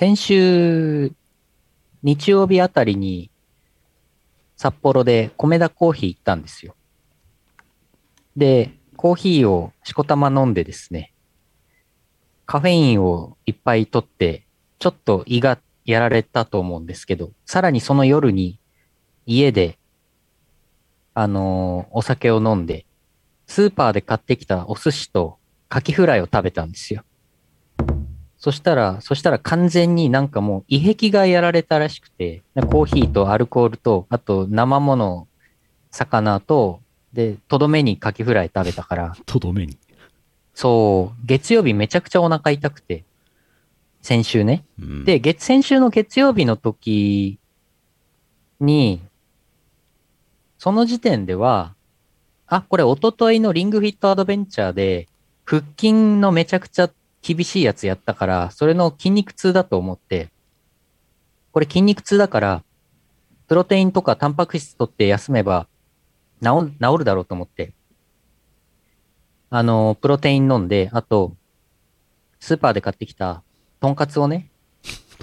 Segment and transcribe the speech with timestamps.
[0.00, 1.10] 先週、
[2.04, 3.32] 日曜日あたりに、
[4.56, 6.76] 札幌で米田コーヒー行ったんですよ。
[8.36, 11.12] で、コーヒーをしこたま飲んでですね、
[12.46, 14.46] カフェインをいっぱい取って、
[14.78, 18.60] ちょっと胃がやられたと思うんですけど、さらにその夜に
[19.26, 19.80] 家で、
[21.12, 22.86] あのーお酒を飲んで、
[23.48, 25.38] スーパーで買ってきたお寿司と
[25.68, 27.02] カキフライを食べたんですよ。
[28.38, 35.26] そしたら、そしたら完全になんかもう胃壁がやられたらしくて、コーヒーとアルコールと、あと生もの、
[35.90, 36.80] 魚と、
[37.12, 39.76] で、とどめにカキフライ食べたから、とどめに。
[40.54, 43.04] そう、月曜日めちゃくちゃお腹痛くて、
[44.02, 44.64] 先週ね。
[44.80, 47.40] うん、で、月、先週の月曜日の時
[48.60, 49.00] に、
[50.58, 51.74] その時点では、
[52.46, 55.08] あ、これ一昨日のリングフィットアドベンチャーで、
[55.44, 56.90] 腹筋のめちゃくちゃ
[57.22, 60.30] 厳しいやつやったから、それの筋肉痛だと思って、
[61.52, 62.64] これ筋肉痛だから、
[63.48, 65.66] プロテインとかタンパク質取って休めば
[66.42, 67.72] 治る、治るだろうと思って、
[69.50, 71.34] あの、プロテイン飲んで、あと、
[72.40, 73.42] スーパーで買ってきた
[73.80, 74.50] とんかつをね、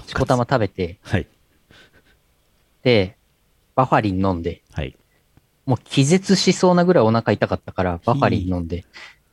[0.06, 1.26] しこたま食べて、はい。
[2.82, 3.16] で、
[3.74, 4.96] バファリン飲んで、はい。
[5.64, 8.84] もう気絶しそうなぐらいお腹痛かったから、バファリン飲んで。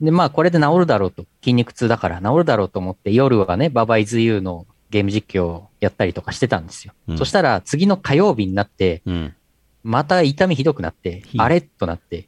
[0.04, 1.26] で、まあこれで治るだろうと。
[1.42, 6.94] 筋肉痛だから治るだろうと思って、夜はね、ババイズユーのゲーム実況をやったりとかしてたんですよ。
[7.08, 9.36] うんそしたら次の火曜日になって、うん。
[9.84, 12.28] また痛みひどくなってひ、あれとなって、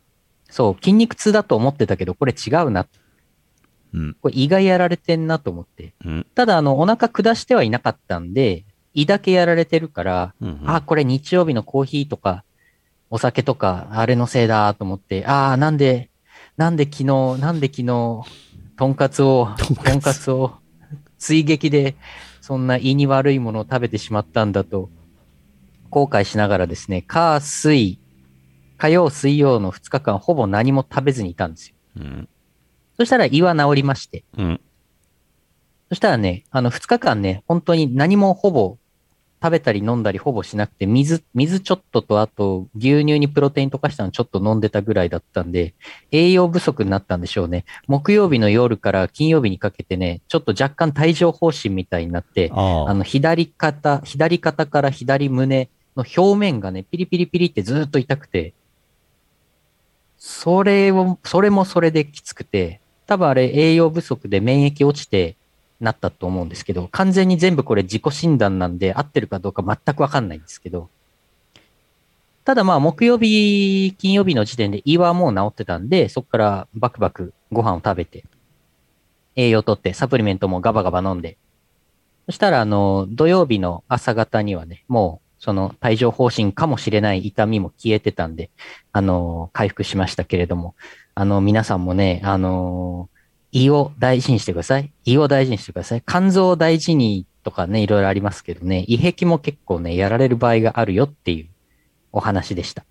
[0.49, 2.87] そう、筋肉痛だと思ってたけど、これ違うな。
[3.93, 4.15] うん。
[4.21, 5.93] これ胃がやられてんなと思って。
[6.05, 6.27] うん。
[6.33, 10.61] ただ、あの、お腹下してはいなかったんで、胃だけやられてるから、うん。
[10.65, 12.43] あ、これ日曜日のコーヒーとか、
[13.09, 16.09] お酒とか、あれのせいだと思って、ああ、なんで、
[16.57, 17.05] なんで昨日、
[17.39, 18.23] なんで昨日、
[18.77, 20.53] とんかつを、とんかつを、
[21.17, 21.95] 追撃で、
[22.41, 24.89] そんな胃に悪いものを食べてしまったんだと、
[25.89, 27.99] 後悔しながらですね、火、水、
[28.77, 31.75] 火曜、水曜の2日間、ほぼ何も食べずにいたんですよ。
[31.97, 32.29] うん。
[32.97, 34.61] そしたら胃は治りまして、うん。
[35.89, 38.77] そしたらね、あの、2日間ね、本当に何もほぼ
[39.41, 45.73] 食べたり飲んだりほぼしなくて、水、水ちょっとと、あと、牛乳にプロテイン溶かしたのちょっと飲んでたぐらいだったんで、
[46.11, 47.65] 栄養不足になったんでしょうね。
[47.87, 58.53] 木曜日の夜から金曜日にかけてね、ちょっと若干帯状疱疹みたいになって、あの、左肩、左肩から左胸の表面がね、ピリピリピリってずーっと痛くて、
[60.17, 65.37] それを、それもそれできつくて、多分あれ栄養不足で免疫落ちて
[65.79, 70.89] なったと思うんですけど、完全に全部これ自己診断なんで合ってるかどうか全くわかんないんですけど、
[72.45, 78.23] ただまあ木曜日、金曜日の時点で胃はもう治ってたんで、そこからバクバクご飯を食べて、
[79.35, 81.37] 栄養をとってサプリメントもガバガバ飲んで、
[82.27, 88.49] そしたら、あの、土曜日の朝方にはね、もう、その帯状疱疹かもしれない痛みも消えてたんで、
[88.91, 90.75] あの、回復しましたけれども、
[91.13, 93.09] あの、皆さんもね、あの、
[93.55, 94.91] 胃を大事にしてください。
[95.05, 96.03] 胃を大事にしてください。
[96.05, 101.47] 肝臓を大事にとかね、いろいろありますけどね、胃壁も結構ね、やられる場合があるよっていう
[102.11, 102.83] お話でした。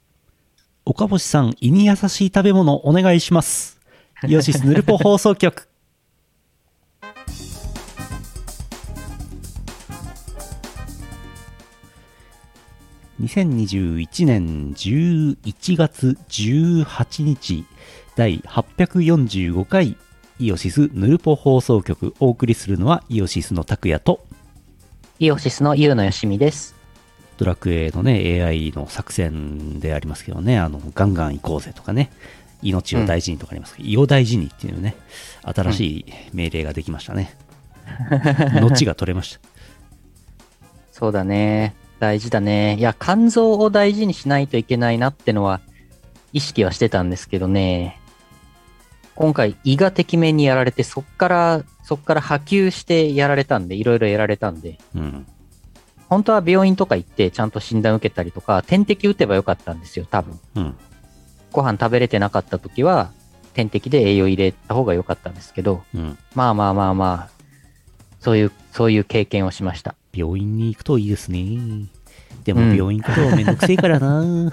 [0.86, 3.78] 岡星さん、胃に優しい食べ物お願いします。
[4.26, 5.68] イオシスヌルポ放送局。
[13.20, 17.66] 2021年11月18日
[18.16, 19.98] 第845回
[20.40, 24.24] イオシスヌルポ放送局お送りするのはイオシスの拓也と
[25.20, 26.74] イオシスのユウのよしみです。
[27.36, 32.10] ドラクエのね、AI の作戦でありますけどね、あの、ガンガン行こうぜとかね、
[32.62, 34.96] 命を大事にとかありますけど、胃を大事にっていうね、
[35.42, 37.36] 新しい命令ができましたね。
[38.60, 39.40] 後が取れました。
[40.90, 41.74] そうだね。
[42.00, 42.76] 大事だね。
[42.76, 45.60] いや、肝臓を大事にしないといけないなってのは、
[46.32, 48.00] 意識はしてたんですけどね。
[49.14, 55.26] 今回、胃がてきめんにやられて、そっから、そっから波及してやられたんで、いろいろやられたんで、うん。
[56.08, 60.38] 本当は病院とか行って、ちゃんと診断受けたりとか、点滴打てばよかったんですよ、多分。
[60.56, 60.76] うん。
[61.52, 63.12] ご飯食べれてなかった時は、
[63.54, 66.18] 点滴で栄養入れた方が良かったんですけど、うん。
[66.34, 67.44] まあまあまあまあ、
[68.20, 69.94] そういう、そういう経験をしました。
[70.12, 71.88] 病院に行くといいですね。
[72.44, 74.52] でもうん病院行くとめんどくせえからな、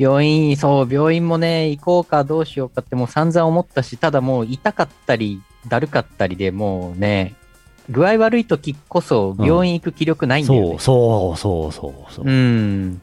[0.00, 7.34] 病院、そう、病院もね、行こうかどうしようかってもう散々思ったし、ただもう痛かったり、だるかったりでもうね、
[7.90, 10.68] 具合悪い時こそ病院行く気力ないんだよね。
[10.68, 13.02] そうそうそうそうそう、うん。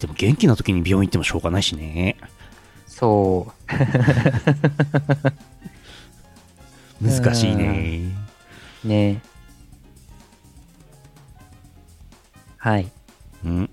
[0.00, 2.16] でも元気な時に病院行ってもしょうがないしね。
[2.88, 3.52] そ
[7.00, 8.00] 難しいね。
[8.84, 8.88] う。
[8.88, 9.22] ね。
[12.56, 12.90] はい。
[13.44, 13.70] うん。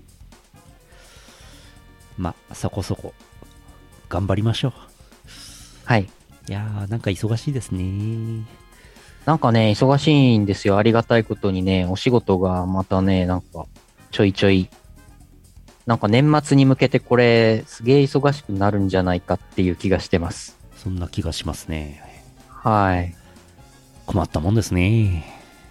[2.18, 3.14] まあ、そこそこ、
[4.08, 4.72] 頑張りましょう。
[5.84, 6.08] はい。
[6.48, 8.44] いやー、なんか忙しいですね。
[9.24, 10.78] なんかね、忙しいんですよ。
[10.78, 13.66] ありがたいことにね、お仕事がまたね、なんか、
[14.10, 14.68] ちょいちょい、
[15.86, 20.58] なんか年末に向けてこれ、すげえ忙しくなるんじゃないかっていう気がしてます。
[20.76, 22.02] そんな気がしますね。
[22.48, 23.14] はい。
[24.06, 25.24] 困ったもんですね。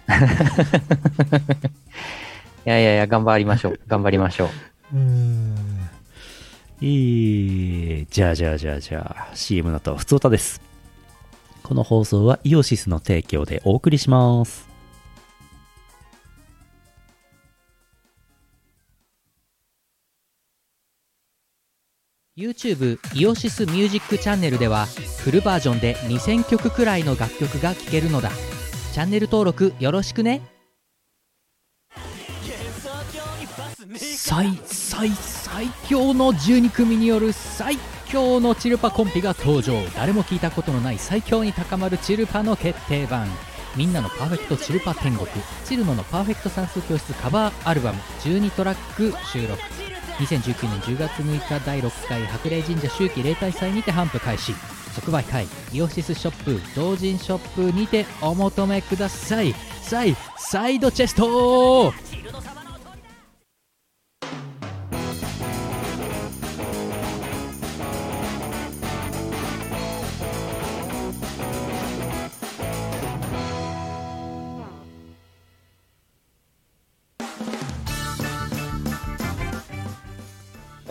[2.64, 3.80] いやいやいや、頑張りましょう。
[3.86, 4.48] 頑張りましょう。
[6.80, 10.60] えー、じゃあじゃあじゃあじゃあ、CM の後は普通歌です。
[11.62, 14.68] この放送はイオシスの提供でお送りします。
[22.38, 24.86] YouTube イオシスミュージックチャンネルでは
[25.24, 28.30] フルバージョンで2000曲くらいの楽曲が聴けるのだ
[28.92, 30.57] チャンネル登録よろしくね
[33.96, 39.80] 最最最強の12組による最強のチルパコンピが登場。
[39.96, 43.26] 誰も聞いたことのない最強に高まるチルパの決定版。
[43.76, 45.26] みんなのパーフェクトチルパ天国。
[45.64, 47.98] チルノのパーフェクト算数教室カバーアルバム。
[48.24, 49.58] 12トラック収録。
[50.18, 54.52] 2019年10月6日第6回白麗神社秋季例大祭にて頒布開始。
[54.94, 59.54] 即売会イオシスショップ同人ショップにてお求めください。
[59.80, 61.94] サイサイドチェスト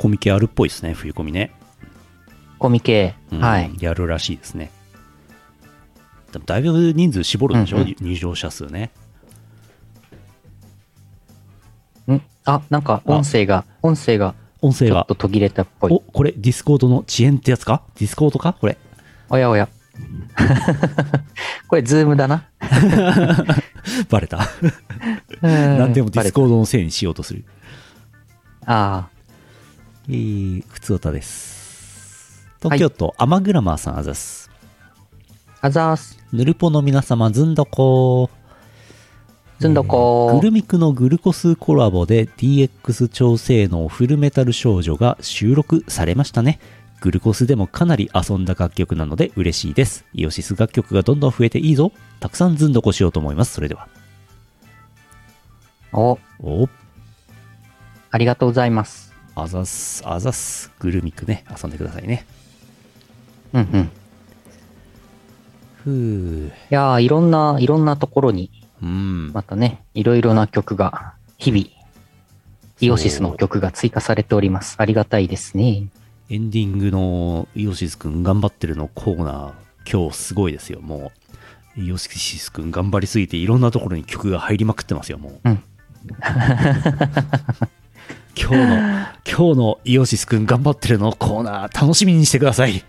[0.07, 1.51] コミケあるっぽいですね、冬コミね。
[2.59, 3.73] コミケ、うんはい。
[3.81, 4.71] やるらしいですね。
[6.45, 8.91] だいぶ人数絞るんでしょ、うんうん入場者数ね。
[12.09, 12.21] ん？
[12.45, 15.15] あ、なんか音声が、音声が音声がちょっと。
[15.15, 16.01] 途切れたっぽおい。
[16.13, 17.83] これディスコードの遅延ってやつか？
[17.99, 18.53] ディスコードか？
[18.53, 18.77] これ。
[19.27, 19.67] おやおや。
[21.67, 22.45] これ、ズームだな。
[24.07, 24.37] バレた。
[25.41, 27.43] な何でもディスコードのせいにしようとする。
[28.65, 29.09] あ
[30.09, 32.47] えー、ふつおたです。
[32.61, 34.49] 東京都、アマグラマーさんあざす。
[35.59, 36.17] あ、あざーす。
[36.31, 38.29] ぬるぽの皆様、ずんどこ
[39.59, 46.59] ずんどこグルミクのグルコスコラボで DX 超性能フルメタル少女が収録されましたね。
[47.01, 50.05] グルコスでもかなり遊んだ楽曲なので嬉しいです。
[50.13, 51.91] イオシス楽曲がどんどん増えていいぞ。
[52.21, 53.53] たくさんずんどこしようと思います。
[53.53, 53.89] それでは。
[55.91, 56.69] お、お
[58.11, 59.06] ありがとうございます。
[59.39, 60.71] あざっす、あざっす。
[60.79, 62.25] グルミクね、遊んでくださいね。
[63.53, 63.81] うんうん。
[63.81, 63.89] い
[65.75, 65.91] ふ
[66.47, 66.51] う。
[66.71, 68.49] やー、いろんな、いろんなところに、
[68.81, 69.31] うん。
[69.33, 71.65] またね、いろいろな曲が、日々、
[72.81, 74.75] イオシスの曲が追加されております。
[74.79, 75.83] ありがたいですね。
[76.31, 80.81] エンディングのイオシスくん頑張ってるのコーナー、今日すごいですよ。
[80.81, 81.11] も
[81.77, 85.39] う、イオシスくん頑張りすぎていろんなところに曲が入りまくってますよ、もう。
[85.43, 85.63] うん
[88.39, 88.77] 今日の、
[89.25, 92.83] 今日のイオシスくん頑張ってるのコーナー楽しみにしてください。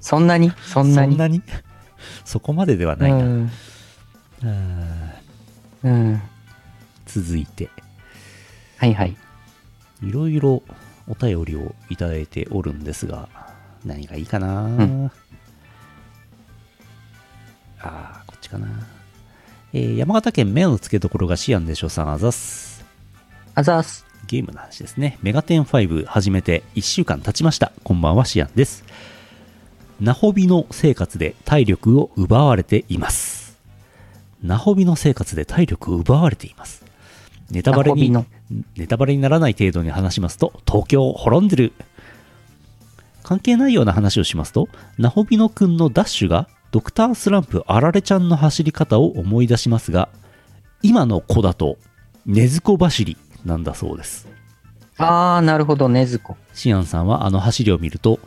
[0.00, 0.52] そんなに？
[0.66, 1.12] そんなに？
[1.12, 1.42] そんなに？
[2.24, 3.18] そこまでではないな。
[3.18, 3.50] うん。
[5.82, 6.22] うん。
[7.06, 7.70] 続いて、
[8.78, 9.16] はいはい。
[10.02, 10.62] いろいろ
[11.08, 13.28] お便りをいただいておるんですが、
[13.84, 15.10] 何がいいかな、ん
[17.80, 18.66] ああ、こっちかな。
[19.72, 22.84] えー山形県目の付けどころがシアンでしょさんあざっす。
[23.54, 24.05] あざーす。
[24.26, 25.18] ゲームの話ですね。
[25.22, 27.72] メガテン5始めて1週間経ちました。
[27.84, 28.84] こんばんは、シアンです。
[30.00, 33.56] ナホビの生活で体力を奪われています。
[34.42, 36.84] ナホビの生活で体力を奪われています。
[37.50, 38.12] ネタバレに
[38.76, 41.72] ネタバレにならない程度に話しますと、東京滅んでる。
[43.22, 44.68] 関係ないような話をしますと、
[44.98, 50.08] ナホビノくんのダッシュが、ドクタースランプあられちゃんの走り方を思い出しますが、
[50.82, 51.78] 今の子だと、
[52.26, 54.28] ねずこ走りなんだそうです。
[54.98, 56.36] あー、なるほど、ねずこ。
[56.52, 58.18] シアンさんはあの走りを見ると、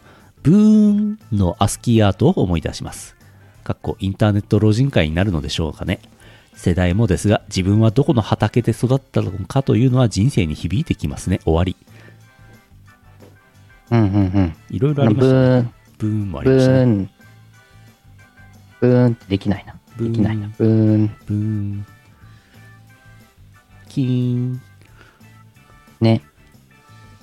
[0.42, 3.16] ブーンのアスキーアートを思い出します。
[3.64, 6.00] かっこインターネット老人会になるのでしょうかね。
[6.54, 11.40] 世代もですが、自分はどこの畑で育ったのかというのは人生に響いてきますね。
[11.44, 11.76] 終わり。
[13.92, 14.56] うんうんうん。
[14.70, 15.42] いろいろありまブしたね。
[15.42, 16.80] ーン、ブーンもあブりましたね。
[16.80, 17.10] ーン。
[18.80, 19.76] ブーンってできないな。
[19.98, 20.50] できないな。
[20.58, 21.08] ブーン。
[21.26, 21.86] ブーン。
[23.90, 24.62] キーン。
[26.02, 26.22] ね。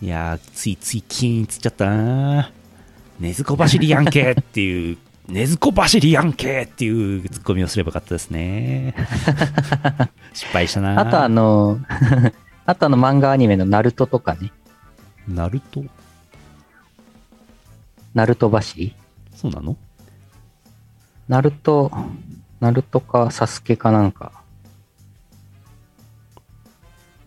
[0.03, 2.53] いやー、ついついキーンつっちゃったな
[3.19, 8.95] ねずこ走りやんけっていう、ねずこ走りやんけっていうツッコミをすればよかったですね。
[10.35, 11.81] 失敗したなあとあの、
[12.67, 14.53] あとあの漫画アニメのナルトとかね。
[15.27, 15.83] ナルト？
[18.15, 18.95] ナルト走り？
[19.35, 19.77] そうなの？
[21.27, 21.91] ナルト、
[22.61, 24.33] ナルトかサスケかなんか。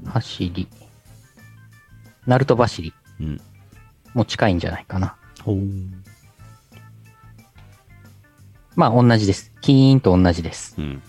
[0.06, 0.68] 走り。
[2.30, 2.94] ナルト走り。
[3.20, 3.42] うん。
[4.14, 5.16] もう近いんじゃないかな。
[5.42, 5.58] ほう。
[8.76, 9.52] まあ同じです。
[9.62, 10.76] キーンと同じです。
[10.78, 11.02] うん。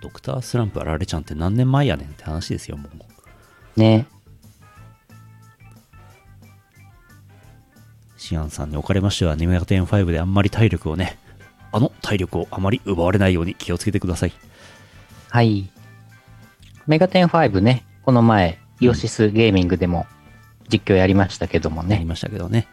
[0.00, 3.78] ドクタースランプあられちゃんって何年前やねんって話ですよ、もう。
[3.78, 4.06] ね。
[8.16, 11.18] シアンさんにおかれましては、ネメガテン5であんまり体力をね、
[11.72, 14.32] あの体力をあまり奪われないように気をつけてください。
[15.28, 15.68] はい。
[16.86, 20.06] メガテン5ね、この前、イオシスゲーミングでも
[20.68, 21.94] 実況やりましたけどもね。
[21.96, 22.66] やりましたけどね。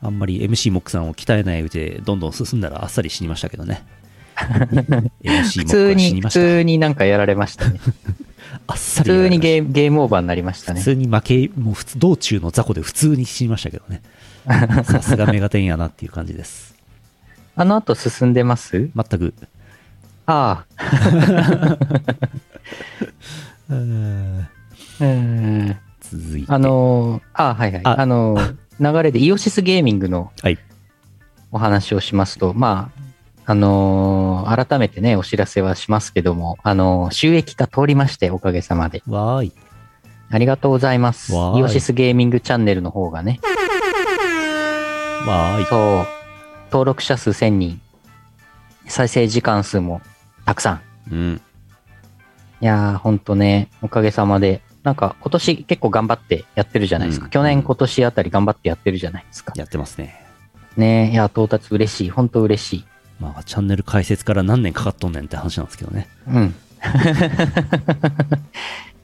[0.00, 3.84] あんまり MC モックさんを鍛えないうちで、どんどん進んだらあっさり死にましたけどね。
[5.22, 6.40] MC 普通モックは死に、ました。
[6.40, 7.80] 通になんかやられましたね。
[8.66, 10.80] あっさ普りやられました通にゲーゲームオーバーになりましたね。
[10.80, 14.02] 普通に負け、もう普通、道中の雑魚で普通に死にましたけどね。
[14.84, 16.74] さすがメガテンやなっていう感じです。
[17.56, 18.88] あの後進んでます？
[18.94, 19.34] 全く。
[20.26, 21.76] ああ。
[25.00, 25.76] うん。
[26.00, 26.52] 続いて。
[26.52, 27.80] あのーあはいはい。
[27.84, 30.58] ああのー流れでイオシスゲーミングのはい。
[31.50, 32.90] お話をしますと、ま
[33.46, 39.02] あ、あのー改めてね、お知らせはしますけども、あのー収益化通りまして、おかげさまで。
[39.08, 39.52] わーい。
[40.30, 41.32] ありがとうございます。
[41.32, 43.40] イオシスゲーミングチャンネルの方がね、
[45.26, 45.66] わーい。
[45.66, 46.06] そう、
[46.70, 47.80] 登録者数1000人、
[48.86, 50.00] 再生時間数も
[50.44, 50.80] たくさん。
[51.10, 51.40] うん。
[52.60, 57.26] いやー、ほんとね、おかげさまで、なんか今年結構頑張ってやってるじゃないですか。
[57.26, 59.52] うん去年、今年あたり頑張ってやってるじゃないですか。
[59.56, 60.24] やってますね。
[60.76, 62.10] ねいや、到達嬉しい。
[62.10, 62.84] ほんと嬉しい。
[63.20, 66.08] まあ、チャンネル開設から何年かかっとんねんって話なんですけどね。
[66.28, 66.54] うん。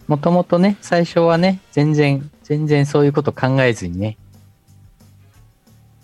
[0.06, 4.16] もともとね、最初はね、全然、全然そういうこと考えずにね、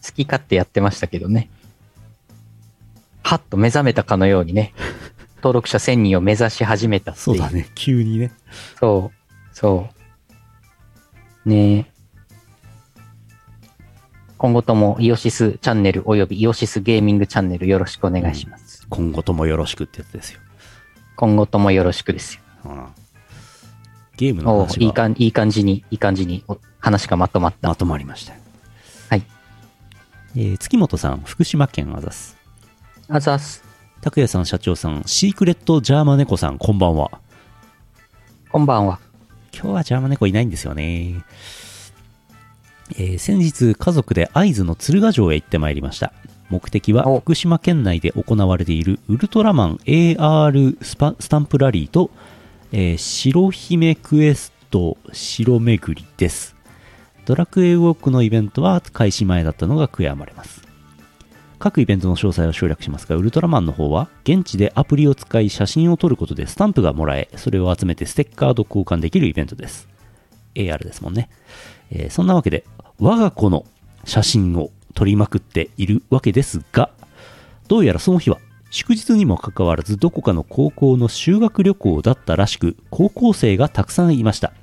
[0.04, 1.50] 好き勝手やってましたけどね。
[3.22, 4.72] はっと目覚めたかのようにね、
[5.36, 7.24] 登録者1000人を目指し始めたっていう。
[7.24, 7.68] そうだね。
[7.74, 8.32] 急にね。
[8.78, 9.19] そう、
[9.52, 9.88] そ
[11.46, 11.48] う。
[11.48, 11.86] ねえ。
[14.38, 18.86] 今後ともイオシスチャンネルおよびイオシスゲーミングチャンネルよろしくお願いします。
[18.88, 20.40] 今後ともよろしくってやつですよ。
[21.16, 22.40] 今後ともよろしくですよ。
[22.64, 22.86] うん
[24.16, 27.68] ゲームの話がいいかんいい感じに、いい感じにお話がまとまった。
[27.68, 28.34] まとまりました。
[29.08, 29.22] はい。
[30.36, 32.36] えー月本さん、福島県あざす。
[33.08, 33.64] あざっす。
[34.02, 37.10] 拓也さん、社長さん、シークレットジャーマネコさん、こんばんは。
[38.50, 38.98] こんばんは。
[39.52, 41.24] 今日はジャーマネコいないんですよね。
[42.96, 46.12] えー先日、家族で会津の鶴ヶ城へ行ってまいりました。
[46.48, 52.10] 目的はお福島県内で行われているウルトラマン AR スパスタンプラリーと、
[52.72, 56.56] えー白姫クエスト白巡りです。
[57.26, 60.69] ドラクエウォークのイベントは開始前だったのが悔やまれます。
[61.60, 69.86] 各イベントの詳細を省略しますが、ウルトラマンの方は、現地でアプリを使い写真を撮ることでスタンプがもらえ、それを集めてステッカーと交換できるイベントです。
[70.54, 71.28] AR ですもんね。
[71.90, 72.64] えーそんなわけで、
[72.98, 73.66] 我が子の
[74.04, 76.90] 写真を撮りまくっているわけですが、
[77.68, 78.38] どうやらその日は、
[78.70, 84.54] 祝日にもかかわらずどこかの高校の修学旅行だったらしく、高校生がたくさんいました。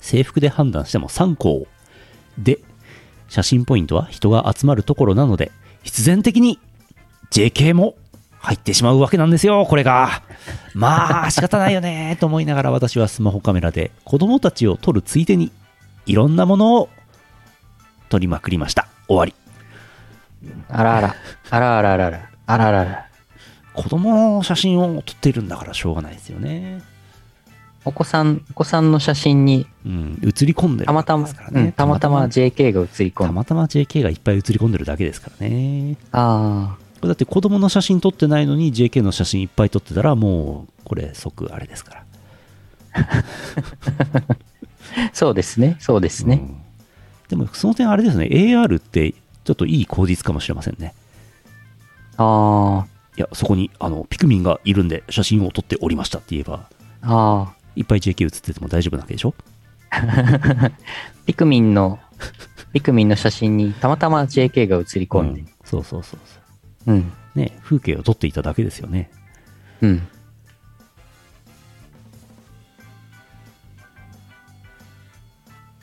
[0.00, 1.66] 制服で判断しても3校。
[2.38, 2.60] で、
[3.28, 5.52] 写真ポイントは人が集まるところなので、
[5.88, 6.58] 必然的に
[7.30, 7.94] JK も
[8.40, 10.22] 入ってしまうわけなんですよ、これが。
[10.74, 15.50] まあ、 仕方ないよね、と思いながら私はスマホカメラで子供たちを撮るついでに、
[16.04, 16.90] いろんなものを
[18.10, 18.86] 撮りまくりました。
[19.08, 19.34] 終わり。
[20.68, 21.16] あらあら。
[21.48, 22.30] あらあらあらあら。
[22.44, 23.06] あらあらあら。
[23.72, 26.82] 子供の写真を撮っているんだからしょうがないですよね。
[27.84, 33.28] お子さん、お子さんの写真にうん、映り込んでるたまたま、わけですからねうんたまたま JK が写り込む。
[33.28, 35.96] たまたま JK がいっぱい映り込んでるだけですからね。
[36.12, 42.04] あこれだって子供の写真撮ってないのに JK の写真いっぱい撮ってたらもうこれ即あれですから。
[42.94, 43.24] あ、
[45.14, 45.76] そうですね。
[45.78, 46.40] そうですね。
[46.42, 46.68] うん
[47.28, 50.94] でもその点あれですね、AR ってちょっといい口実かもしれませんね。
[52.16, 56.68] あいや、そこにあのピクミンがいるんで写真を撮っておりましたって言えば、
[57.02, 59.34] あ、あいっぱい JK 写ってても大丈夫なわけでしょ？
[59.90, 60.70] あ。
[61.26, 61.98] ピクミンの、
[62.72, 65.44] ピクミンの写真にたまたま JK が写り込んでう。
[65.44, 66.20] んそうそうそう
[66.84, 66.94] そう。
[66.94, 67.12] うん。
[67.34, 69.10] ね、風景を撮っていただけですよね。
[69.80, 70.08] うん。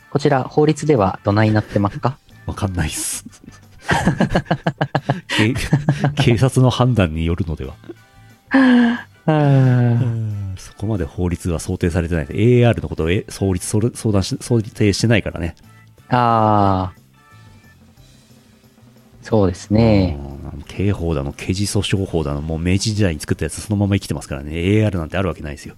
[0.09, 2.17] こちら、法律ではどないなってますか？
[2.45, 3.25] わかんないっす。
[5.27, 5.53] 警
[6.15, 7.75] 警察の判断によるのでは。
[10.75, 12.25] ここまで法律は想定されてない。
[12.25, 15.55] AR のことをえ創立、それ相談し、想定してないからね。
[16.09, 17.05] ああ。
[19.21, 20.17] そうですね。
[20.19, 20.35] うん
[20.67, 24.51] 刑法だの、刑事訴訟法だの、もう明治時代に作ったやつそのまま生きてますからね。
[24.51, 25.75] AR なんてあるわけないですよ。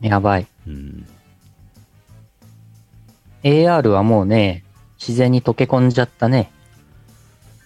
[0.00, 0.46] やばい。
[0.66, 1.06] うん。
[3.42, 4.64] AR はもうね、
[4.98, 6.50] 自然に溶け込んじゃったね。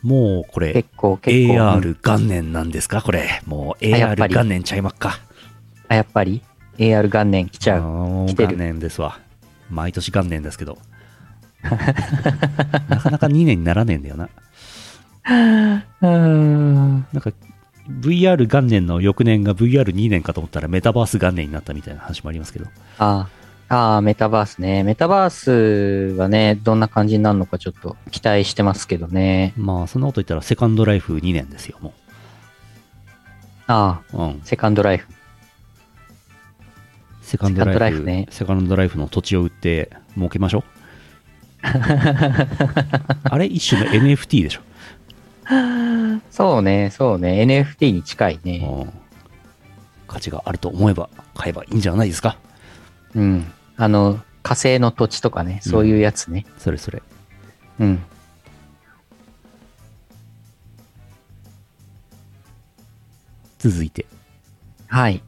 [0.02, 1.54] もうこれ結、構、結構。
[1.54, 3.42] うん AR 元年なんですかこれ。
[3.46, 5.20] もう AR り元年ちゃいまっか。
[5.88, 6.42] あ、やっぱり
[6.78, 7.82] ?AR 元年来ちゃう。
[7.82, 9.18] もう来てる元年ですわ。
[9.70, 10.78] 毎年元年ですけど。
[12.88, 14.28] なかなか2年にならねえんだよな。
[15.26, 17.06] うーん。
[17.12, 17.30] なんか、
[17.88, 22.66] VR 元年の翌年が VR2 年かと思ったらメタバース元年になったみたいな話もありますけど。
[22.98, 23.28] あ
[23.68, 24.82] あ、ああ、メタバースね。
[24.82, 29.52] メタバースはね、どんな感じになるのかちょっと期待してますけどね。
[29.56, 31.92] まあ、そんなこと言ったらセカンドライフ2年ですよ、も
[33.66, 34.22] ああ、う。
[34.22, 34.40] うん。
[34.44, 35.08] セカンドライフ。
[37.24, 40.64] セカンドライフ、セカンドライフねセカンドライフの土地を売って儲けましょう？
[41.64, 44.60] あれ一種の NFT でしょ？
[46.30, 47.42] そうね、そうね。
[47.42, 48.58] NFT に近いね。
[48.58, 48.92] うん
[50.06, 52.38] 価値があると思えば買えばいいんじゃないですか？
[53.16, 53.50] うん。
[53.76, 56.46] あの、火星の土地とかね、そういうやつね。
[56.58, 57.02] それそれ。
[57.80, 58.02] うん。
[63.58, 64.06] 続いて、
[64.88, 65.22] はい。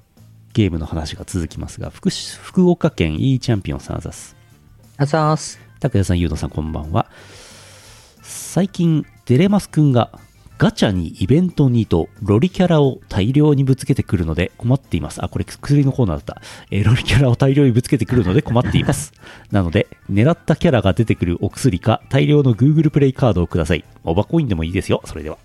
[0.56, 4.34] ゲームの話が続きますが、福福岡県 E チャンピオンさんあざす。
[4.96, 5.60] あざーす。
[5.80, 7.10] 高谷さん、ゆうのさん、こんばんは。
[8.22, 10.18] 最近、デレマスくんが
[10.56, 15.22] ガチャにイベントにとロリキャラを大量にぶつけてくるので困っています。
[15.22, 16.40] あ、これ薬のコーナーだった。
[16.70, 19.12] えーロリキャラを大量にぶつけてくるので困っています。
[19.52, 23.84] なので、狙ったキャラが出てくるお薬か大量の Google プレイカードをください。
[24.04, 25.02] オバコインでもいいですよ。
[25.04, 25.36] それでは。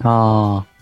[0.00, 0.73] ああ。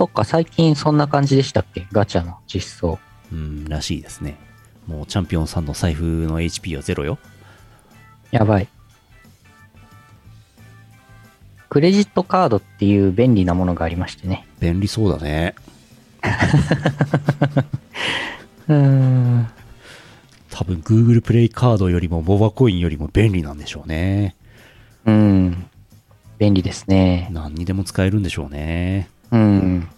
[0.00, 1.86] そっか、最近そんな感じでしたっけ？
[1.92, 2.98] ガチャの実装。
[3.30, 4.38] うん、らしいですね。
[4.86, 7.18] もうチャンピオンさんの財布の HP はゼロよ。
[8.30, 8.68] やばい。
[11.68, 14.46] クレジットカードっていう便利なものがありましてね。
[14.58, 15.54] 便利そうだね。
[18.68, 19.50] うーん。
[20.50, 24.34] 多分 Google プレイカードよりもモバコインよりも便利なんでしょうね。
[25.04, 25.66] うん。
[26.38, 27.28] 便利ですね。
[27.32, 29.10] 何にでも使えるんでしょうね。
[29.32, 29.88] うん。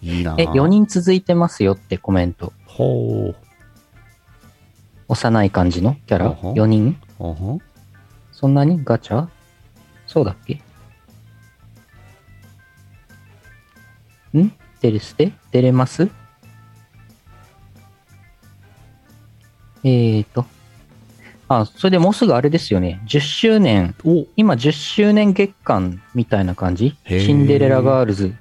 [0.00, 2.52] いいなえ、4人続いてますよってコメント。
[2.66, 3.36] ほう。
[5.08, 5.96] 幼い感じの？
[6.06, 6.30] キャラ？
[6.30, 6.96] ほうほう ?4 人
[8.32, 8.82] そんなに？
[8.82, 9.28] ガチャ？
[10.06, 10.54] そうだっけ？
[14.38, 14.52] ん？
[14.80, 15.32] デレステ？
[15.50, 16.08] デレマス
[19.84, 20.46] えーと。
[21.48, 23.00] あ、それでもうすぐあれですよね。
[23.06, 23.94] 10周年。
[24.04, 26.96] お今10周年月間みたいな感じ？
[27.06, 28.34] シンデレラガールズ。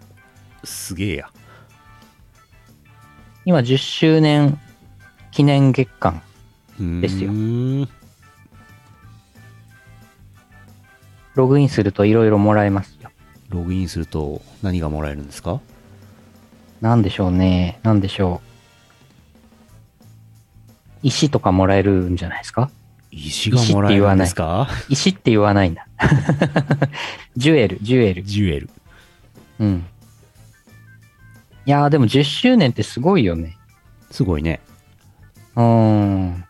[0.63, 1.29] すげえや。
[3.43, 4.59] 今10周年
[5.31, 6.21] 記念月間。
[6.79, 7.87] でですよよ。
[11.35, 13.09] ログインするといろいろもらえますよ。
[13.49, 15.59] ログインすると何がもらえるんですか？
[16.79, 17.79] なんでしょうね。
[17.83, 18.47] なんでしょう。
[21.03, 22.71] 石とかもらえるんじゃないですか？
[23.11, 24.67] 石がもらえるんですか？
[24.89, 25.85] 石って言わないんだ。
[27.37, 28.23] ジュエル、ジュエル。
[28.23, 28.69] ジュエル。
[29.59, 29.85] うん。
[31.65, 33.57] いやーでも10周年ってすごいよね。
[34.09, 34.61] すごいね。
[35.55, 36.45] うーん。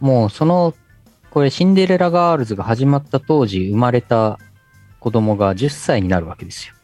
[0.00, 0.74] もうその、
[1.30, 4.38] これシンデレラガールズが始まった当時生まれた
[5.00, 6.74] 子供が10歳になるわけですよ。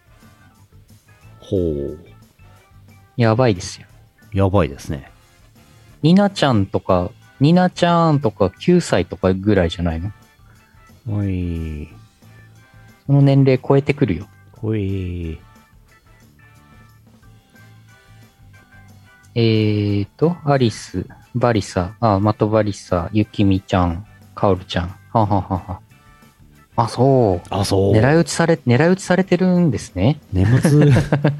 [1.41, 1.99] ほう。
[3.17, 3.87] やばいですよ。
[4.33, 5.11] やばいですね。
[6.03, 10.13] ニナちゃんとか、ニナちゃんとか9歳とかぐらいじゃないの？
[11.09, 11.89] おい。
[13.07, 14.29] その年齢超えてくるよ。
[14.63, 15.41] おい。
[19.35, 24.89] えーと、アリス、バリサ、あ、マトバリサ、ユキミちゃん、カオルちゃん。
[25.13, 25.81] はははは。
[26.81, 27.47] あ、そう。
[27.51, 27.93] あ、そう。
[27.93, 30.21] 狙い撃ちされ、狙い撃ちされてるんですね。
[30.33, 30.93] 年末、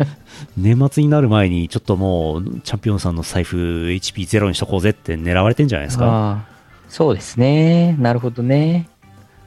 [0.59, 6.45] 年末になる前に、ちょっともう、チャンピオンさんの財布 HP ゼロにしとこうぜって狙われてんじゃないですか。
[6.89, 7.95] そうですね。
[8.01, 8.89] なるほどね。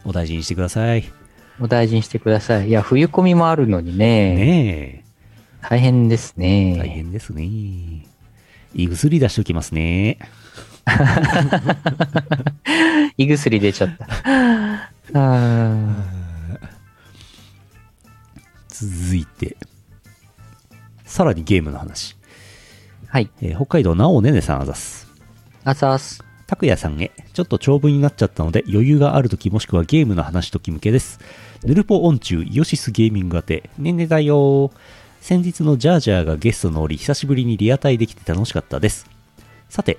[0.05, 1.03] お大事にしてください。
[1.59, 2.69] お大事にしてください。
[2.69, 4.35] いや、冬込みもあるのにね。
[4.35, 5.03] ね
[5.61, 6.41] 大変ですえ。
[6.41, 6.77] ね。
[6.77, 7.43] 大変ですね。
[8.73, 10.19] 胃薬出しておきますね。
[13.17, 14.90] 胃薬出ちゃった。
[15.13, 15.95] あ
[18.69, 19.57] 続いて、
[21.05, 22.15] さらにゲームの話。
[22.15, 23.29] ーはい。
[23.41, 25.07] えー北海道なおねねさんあざす。
[25.63, 26.23] あざーす。
[26.47, 31.19] 拓也さんへ、ちょっと長文になっちゃったので、余裕があるときもしくはゲームの話とき向けです。
[31.63, 34.71] ヌルポオン中、イオシスゲーミング宛て、ねんねだよー。
[35.21, 39.05] 先日のジャージャーがゲストの折、久しぶりにリアタイできて楽しかったです。
[39.69, 39.97] さて、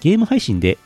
[0.00, 0.76] ゲーム配信で、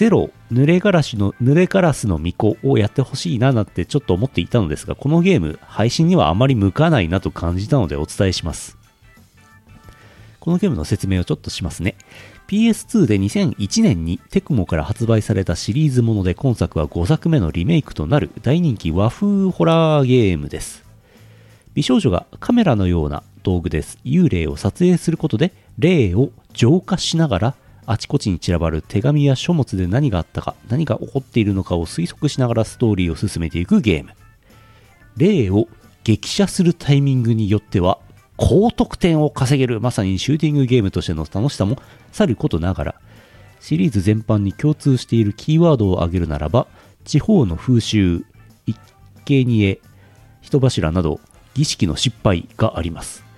[0.00, 8.78] ゼロ、濡れガラスの、濡れガラスの巫女をやってほしいななんてちょっと思っていたのですが、このゲーム、配信にはあまり向かないなと感じたのでお伝えします。
[10.38, 11.96] このゲームの説明をちょっとしますね。
[12.48, 20.82] PS2 で2001年にテクモから発売されたシリーズもので今作は5作目のリメイクとなる大人気和風ホラーゲームです。
[21.74, 27.54] 美少女がカメラのような道具です幽霊を撮影することで霊を浄化しながら
[27.90, 34.12] あちこちに散らばる手紙や書物で何があったか何が起こっているのかを推測しながらストーリーを進めていくゲーム。
[35.16, 35.66] 霊を
[36.04, 37.98] 激写するタイミングによっては
[38.36, 42.94] 高得点を稼げるまさにシューティングゲームとしての楽しさもさることながら
[43.58, 46.68] シリーズ全般に共通しているキーワードを挙げるならば
[47.04, 48.24] 地方の風習
[48.66, 48.78] 一
[49.24, 49.80] 見にえ
[50.40, 51.18] 人柱など
[51.54, 53.29] 儀式の失敗があります。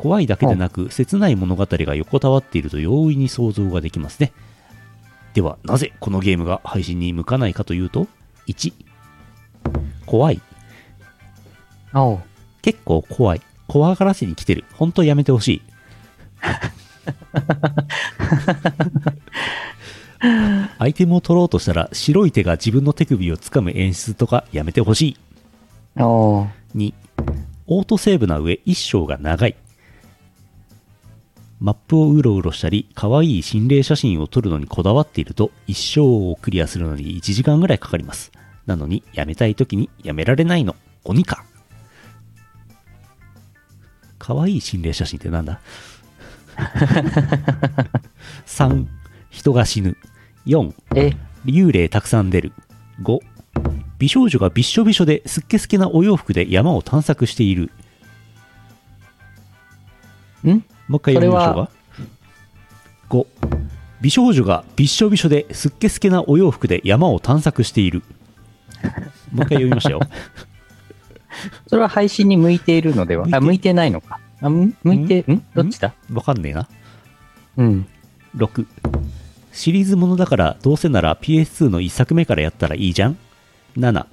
[0.00, 4.32] 怖いだけでなく切ない物語が横たわっていると容易に想像ができますね。
[5.34, 8.06] ではなぜこのゲームが配信に向かないかというと
[8.46, 8.72] 1
[10.06, 10.40] 怖い。
[12.62, 13.42] 結構怖い。
[13.68, 14.64] 怖がらせに来てる。
[14.72, 15.62] 本当やめてほしい。
[20.78, 25.16] アイテムを取ろうとしたら白い手が自分の手首を掴む演出とかやめてほしい。
[26.00, 26.94] おう2
[27.66, 29.56] オートセーブな上一生が長い
[31.60, 38.32] マップをうろうろしたり可愛い心霊写真を撮るのにこだわっていると一生をクリアするのに1時間ぐらいかかります。
[38.66, 40.74] なのにやめたい時にやめられないの。
[41.04, 41.44] 鬼か。
[44.18, 45.60] 可愛い心霊写真ってなんだ？
[48.46, 48.86] 3
[49.30, 49.96] 人が死ぬ。
[50.46, 51.12] 4え、
[51.44, 52.52] 幽霊たくさん出る。
[53.02, 53.18] 5、
[53.98, 57.70] 美少女がびっしょびしょですっけすけなお洋服で山を探索している。
[60.46, 60.64] ん？
[60.90, 61.70] もう一回読みましょうか。
[63.10, 63.26] 5、
[64.00, 68.02] 美少女がびっしょびしょですっけすけなお洋服で山を探索している。
[69.30, 70.00] もう一回読みましたよ。
[71.68, 73.22] それは配信に向いているのでは？
[73.22, 74.18] 向いてあ、向いてないのか。
[74.40, 74.74] あ、ん？
[74.82, 75.44] 向いて、ん？
[75.54, 75.94] どっちだ？
[76.12, 76.68] わかんねえな。
[77.58, 77.86] うん。
[78.36, 78.66] 6、
[79.52, 83.16] シリーズものだからどうせなら PS2 の1作目からやったらいいじゃん
[83.78, 84.06] ？7、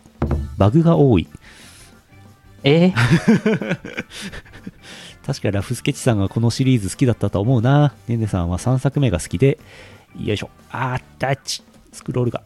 [0.59, 1.27] バグが多い。
[2.63, 2.93] え
[5.27, 7.93] 確かラフスケッチさんがこのシリーズ好きだったと思うな。
[8.07, 9.59] ねねさんは3作目が好きで、
[10.17, 10.49] よいしょ。
[10.71, 11.61] あー、タッチ。
[11.91, 12.43] スクロールが。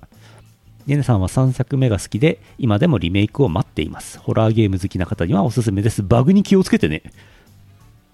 [0.87, 4.17] ねねさんは3作目が好きで、今でもリメイクを待っています。
[4.17, 6.01] ホラーゲーム好きな方にはおすすめです。
[6.01, 7.03] バグに気をつけてね。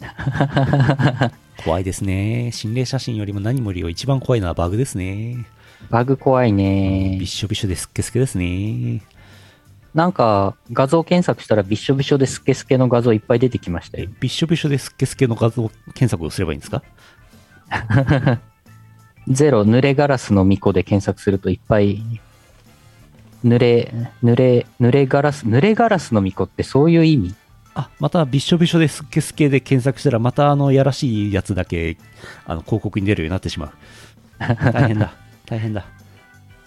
[1.63, 2.51] 怖いですね。
[2.51, 5.45] 心霊写真よりも何もより一番怖いのはバグですね。
[5.89, 7.27] バグ怖いねびっ。
[7.29, 9.01] しょびしょですっけすけですね。
[9.97, 14.07] なんか、画像検索したらびっしょびしょでスケスケの画像いっぱい出てきましたよ。
[14.19, 16.83] びっしょびしょですっけすけの画像検索をすればいいんですか？
[19.27, 21.99] ゼロ、濡れガラスの巫女で検索するといっぱい、
[23.43, 23.91] 濡れ、
[24.23, 27.33] 濡れ、濡れガラス、濡れガラスの巫女ってそういう意味？
[27.73, 31.97] あ、またびっしょびしょですっけすけで検索したら、またあの、やらしいやつだけ、
[32.45, 33.71] あの、広告に出るようになってしまう。
[34.71, 35.11] 大変だ。
[35.47, 35.85] 大変だ。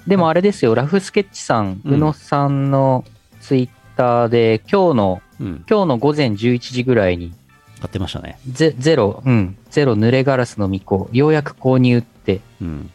[0.09, 3.05] でもあれですよ、ラフスケッチさん、うん宇野さんの
[3.41, 5.65] ツイッターで、今日の、うん。
[5.69, 7.33] 今日の午前11時ぐらいに、
[7.81, 8.39] 買ってましたね。
[8.47, 12.91] ゼゼロ、うん、ゼロ濡れガラスの巫女、ようやく購入って、うん。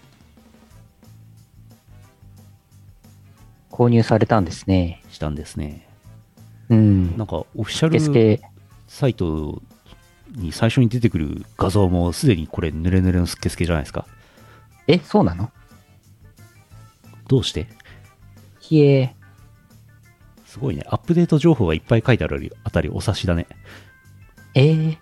[3.71, 5.01] 購入されたんですね。
[5.09, 5.87] したんですね。
[6.69, 7.17] うん。
[7.17, 8.41] なんか、オフィシャルケ、
[8.87, 9.61] サイト
[10.35, 14.05] に最初に出てくる画像も、すでにこれ、ぬれぬれのすっけすけじゃないですか。
[14.87, 15.51] え、そうなの？
[17.27, 17.67] どうして？
[18.59, 19.14] ひえ、
[20.55, 20.83] すごいね。
[20.87, 23.45] アップデート情報がいっぱい書いてあるあたり、お察しだね。
[24.53, 24.97] えー。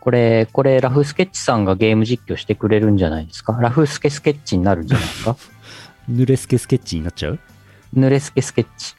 [0.00, 3.54] これ、これ、ラフスケッチさんがゲーム実況してくれるんじゃないですか？
[3.54, 5.34] ラフスケスケッチになるんじゃないですか？
[6.10, 7.38] ぬれすけスケッチになっちゃう？
[7.96, 8.94] 濡れスケスケッチ。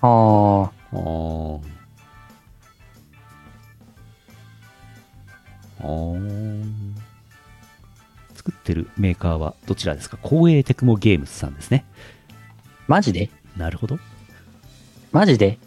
[0.00, 1.60] ああ、あー。
[5.78, 6.94] あー
[8.44, 10.18] 作ってるメーカーはどちらですか？
[10.22, 11.86] 光栄テクモゲームズさんですね。
[12.86, 13.30] マジで？
[13.56, 13.98] なるほど。
[15.12, 15.58] マジで？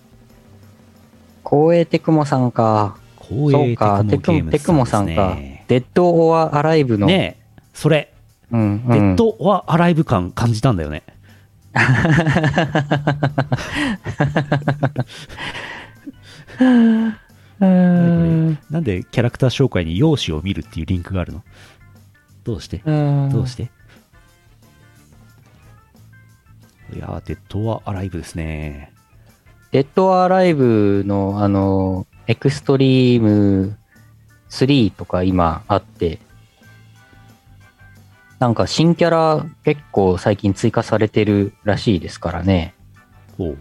[1.44, 3.00] 光栄テクモさんか。
[3.20, 5.66] 光栄テクモゲームズテクモささんかね。。
[5.68, 7.08] デッド・オア・アライブの。
[7.08, 8.13] ねえ、それ、
[8.52, 8.88] うん、うん。
[8.90, 11.02] デッドはアライブ感感じたんだよね。
[18.70, 21.42] なんでキャラクター紹介に容姿を見るっていうリンクがあるの？
[22.48, 22.78] どうして？
[22.78, 23.70] どどうして？
[26.94, 28.94] いやー、デッドはアライブですね。
[29.72, 33.78] デッド・アーライブの、あの、エクストリーム
[34.50, 36.20] 3とか今あって、
[38.40, 42.74] なんか新キャラ結構最近追加されてるらしいですからね。
[43.38, 43.58] ほう。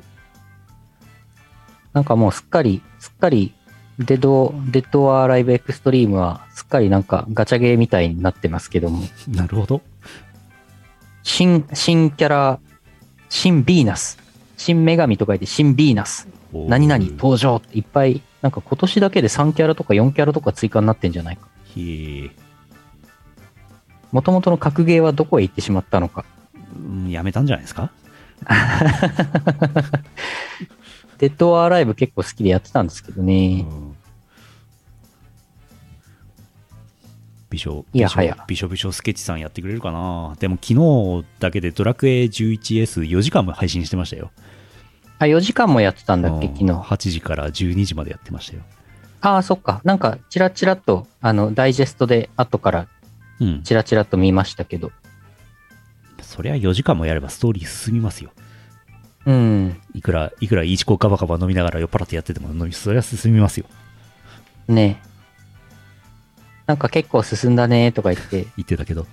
[1.92, 3.52] なんかもうすっかり、すっかり、
[3.98, 9.80] デッド、 Dead or Alive Xtreme はすっかりなんかガチャゲーみたいになってますけども、なるほど。
[11.22, 12.58] 新、新キャラ、
[13.30, 14.18] 新ヴィーナス、
[14.56, 21.48] 新女神と書いて新ヴィーナス、何々登場っていっぱい、なんか今年だけで3キャラとか4キャラとか追加になってんじゃないか。
[21.76, 22.30] へえ。
[24.12, 26.24] 元々の格ゲーはどこへ行ってしまったのか。
[26.78, 27.90] うんやめたんじゃないですか？
[31.18, 33.66] デッド・アーライブ結構好きでやってたんですけどね。
[33.68, 33.96] うん
[37.48, 44.32] ビショ、いやはやビショビショスケッチさんやってくれるかなでも昨日だけでドラクエ 11S4 時間も配信してましたよ。
[45.18, 46.72] あ、4時間もやってたんだっけ、うん昨日。
[46.72, 48.62] 8時から12時までやってましたよ。
[49.20, 49.80] ああ、そっか。
[49.84, 52.88] なんか、チラチラっと、あの、ダイジェストで後から
[53.40, 53.62] うん。
[53.62, 54.92] チラチラっと見ましたけど。
[56.20, 58.30] そりゃ4時間もやればストーリー進みますよ。
[59.26, 59.80] うん。
[59.92, 63.66] いくら、いくらイチコガバガバ飲みながら酔っ払ってやってても飲み、そりゃ進みますよ。
[64.68, 65.00] ね
[66.66, 69.06] なんか結構進んだねとか言って、 言ってたけど。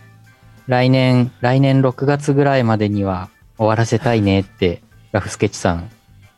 [0.67, 5.89] 来年、来年6月ぐらいまでには終わらせたいねって、ラフスケッチさん、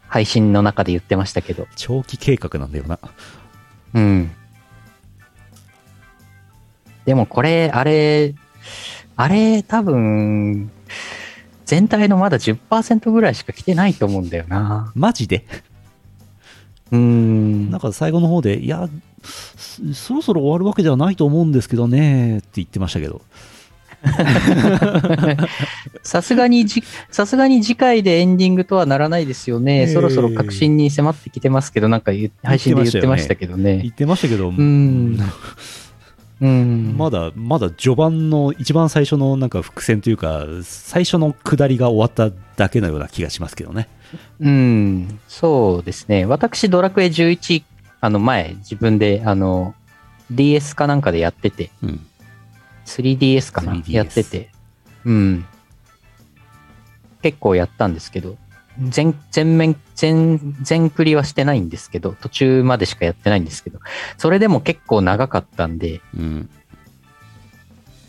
[0.07, 1.67] 配信の中で言ってましたけど。
[1.75, 2.99] 長期計画なんだよな。
[3.93, 4.31] うん。
[7.05, 8.33] でもこれ、あれ、
[9.17, 10.71] あれ多分、
[11.65, 14.91] 全体のまだ10%ぐらいしか来てないと思うんだよな。
[14.95, 15.45] マジで？
[16.91, 17.80] うーんなん。
[17.82, 18.88] か最後の方で、いや、
[19.23, 23.21] そそろそろ終わるわけではないと思うんですけどね、って言ってましたけど。
[26.04, 29.80] さすがにじ、さすがに次回でエンディングとはならないですよね。
[29.80, 33.89] ええそろそろ確信に迫ってきてますけど、なんか言配信で言ってましたけどね言。
[33.89, 35.17] ってましたけど、ん
[36.41, 36.95] うん。
[36.98, 43.88] まだ、まだ序盤の一番最初のなんか伏線というか、最初の下りが終わっただけのような気がしますけどね。
[44.39, 46.26] うん、そうですね。
[46.26, 47.63] 私、ドラクエ11、
[48.02, 49.76] あの前、自分で、あの、
[50.32, 52.06] DS かなんかでやってて、うん。
[52.86, 54.50] 3DS かな？3DS やってて、
[55.06, 55.45] うん。
[57.21, 58.38] 結構やったんですけど、
[58.79, 63.79] 全、全面、全、全クリはしてないんですけど、途中までしかやってないんですけど、
[64.17, 66.49] それでも結構長かったんで、うん。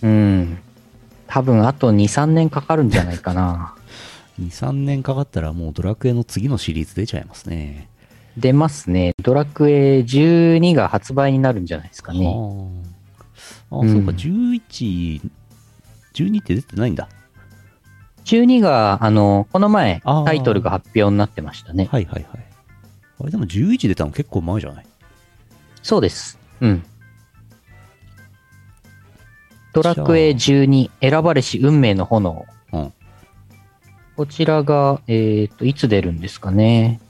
[0.02, 0.59] うん。
[1.26, 3.74] 多分あと2、3年かかるんじゃないかな。
[4.40, 7.88] 2、3年かかったらもうドラクエの次のシリーズ出ちゃいますね。
[8.37, 9.12] 出ますね。
[9.22, 12.26] ドラクエ12が発売になるんじゃないですかね。
[12.26, 12.68] は
[13.70, 15.20] あ、あ、うんそうか、11、
[16.14, 17.09] 12って出てないんだ。
[18.27, 21.89] 12が、あの、この前、タイトルが発表になってましたね。
[21.91, 22.47] はいはいはい。
[23.21, 24.87] あれでも11出たの結構前じゃない？
[25.83, 26.39] そうです。
[26.61, 26.85] うん。
[29.73, 32.45] ドラクエ12、選ばれし運命の炎。
[32.73, 32.93] うん。
[34.17, 37.01] こちらが、えっ、と、いつ出るんですかね？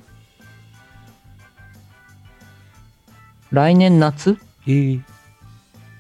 [3.53, 4.39] 来年夏？
[4.67, 4.99] えー、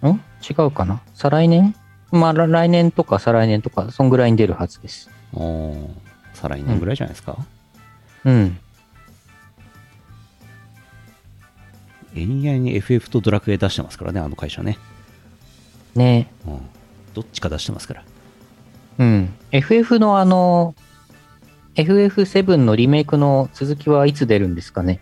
[0.06, 0.20] ん？
[0.42, 1.00] 違うかな？
[1.14, 1.74] 再来年？
[2.12, 5.10] まあ、ら来年とか再来年とか、そんぐらいに出るはずです。
[5.34, 5.88] あー
[6.34, 7.36] 再来年ぐらいじゃないですか、
[8.24, 8.58] うん。
[12.14, 14.78] 延々に FF とドラクエ出してますからね、あの会社ね。
[15.94, 16.60] ねうん。
[17.14, 18.04] どっちか出してますから。
[18.98, 19.34] うん。
[19.50, 20.74] FF のあの、
[21.74, 25.00] FF7 のリメイクの続きはいつ出るんですかね？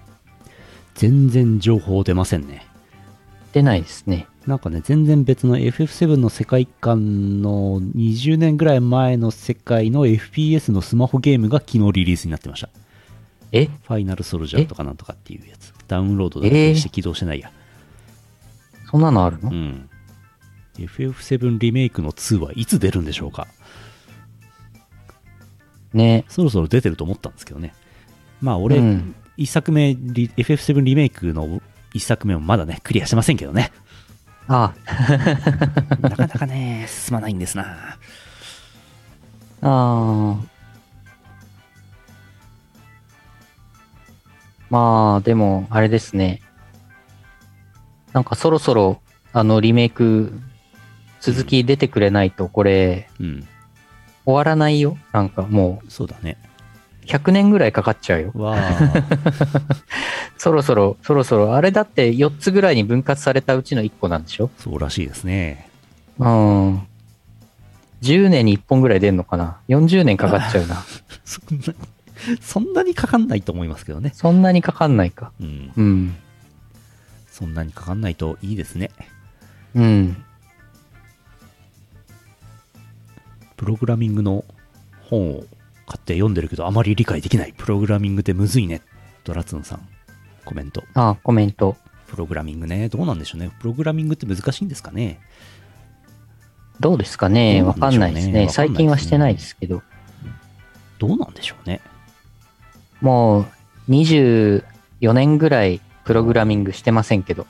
[0.94, 2.66] 全然情報出ませんね。
[3.54, 4.26] 出ないですね。
[4.48, 12.68] なんかね、全然別の FF7 の世界観の20年ぐらい前の世界の FPS のスマホゲームが昨日リリースになってました。
[13.52, 13.66] え？
[13.66, 15.72] ファイナルソルジャーとかなんとかっていうやつ。
[15.86, 17.52] ダウンロードだけして起動してないや。
[18.90, 19.88] そんなのあるの、うん。
[20.78, 23.46] FF7 リメイクの2はいつ出るんでしょうか
[25.92, 27.72] ねそろそろ出てると思ったんですけどね。
[28.40, 31.62] まあ俺、うん一作目、リ FF7 リメイクの
[31.94, 33.72] 一作目もまだね、クリアしてませんけどね。
[34.46, 34.74] あ
[36.02, 37.96] なかなかね、進まないんですな。
[39.62, 40.37] あ、ああ。
[44.68, 46.42] まあ、でも、あれですね。
[48.12, 49.00] なんかそろそろ、
[49.33, 50.33] あの、リメイク、
[51.20, 53.48] 続き出てくれないと、これ、うん。
[54.26, 54.98] 終わらないよ。
[55.12, 56.38] なんかもそうだね。
[57.06, 58.32] 100年ぐらいかかっちゃうよ。
[60.38, 64.50] そろそろ、そろそろ、あれだって4つぐらいに分割されたうちの1個なんでしょ？
[64.58, 65.68] そうらしいですね。
[66.18, 66.78] うん。
[68.02, 70.84] 10年に1本ぐらい出んのかな ?40 年かかっちゃうな。
[71.24, 71.74] そんな、
[72.40, 74.12] そんなにかかんないと思いますけどね。
[74.14, 75.32] そんなにかかんないか。
[75.40, 75.72] うん。
[75.76, 76.16] うん。
[77.30, 78.90] そんなにかかんないといいですね。
[79.74, 80.22] うん。
[83.56, 84.44] プログラミングの
[85.08, 85.44] 本を
[85.87, 87.55] 買って読んでるけど、あまり理解できない。
[87.57, 88.83] プログラミングってむずいね。
[89.25, 89.88] ドラツンさん、
[90.44, 90.85] コメント。
[90.94, 91.77] あ、コメント。
[92.09, 92.88] プログラミングね。
[92.88, 93.51] どうなんでしょうね。
[93.59, 95.20] プログラミングって難しいんですかね。
[96.81, 98.33] どうですかねわかんないですね。
[98.33, 99.83] わかんないですね最近はしてないですけど。
[100.99, 101.81] どうなんでしょうね。
[103.01, 103.47] もう
[103.90, 104.62] 24
[105.12, 107.47] 年ぐらいプログラミングしてませんけど。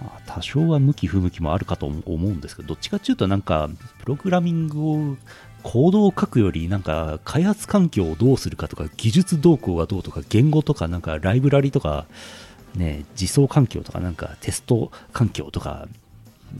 [0.00, 3.68] まあ多少は向き不向きもあるかと思うんですけど、どっちかっていうとなんか、
[4.00, 5.16] プログラミングを、
[5.62, 12.06] コードを書くより、なんか、開発環境をどうするかとか、技術動向がどうとか、言語とか、なんか、ライブラリとか、
[12.74, 15.88] ね、実装環境とか、なんか、テスト環境とか、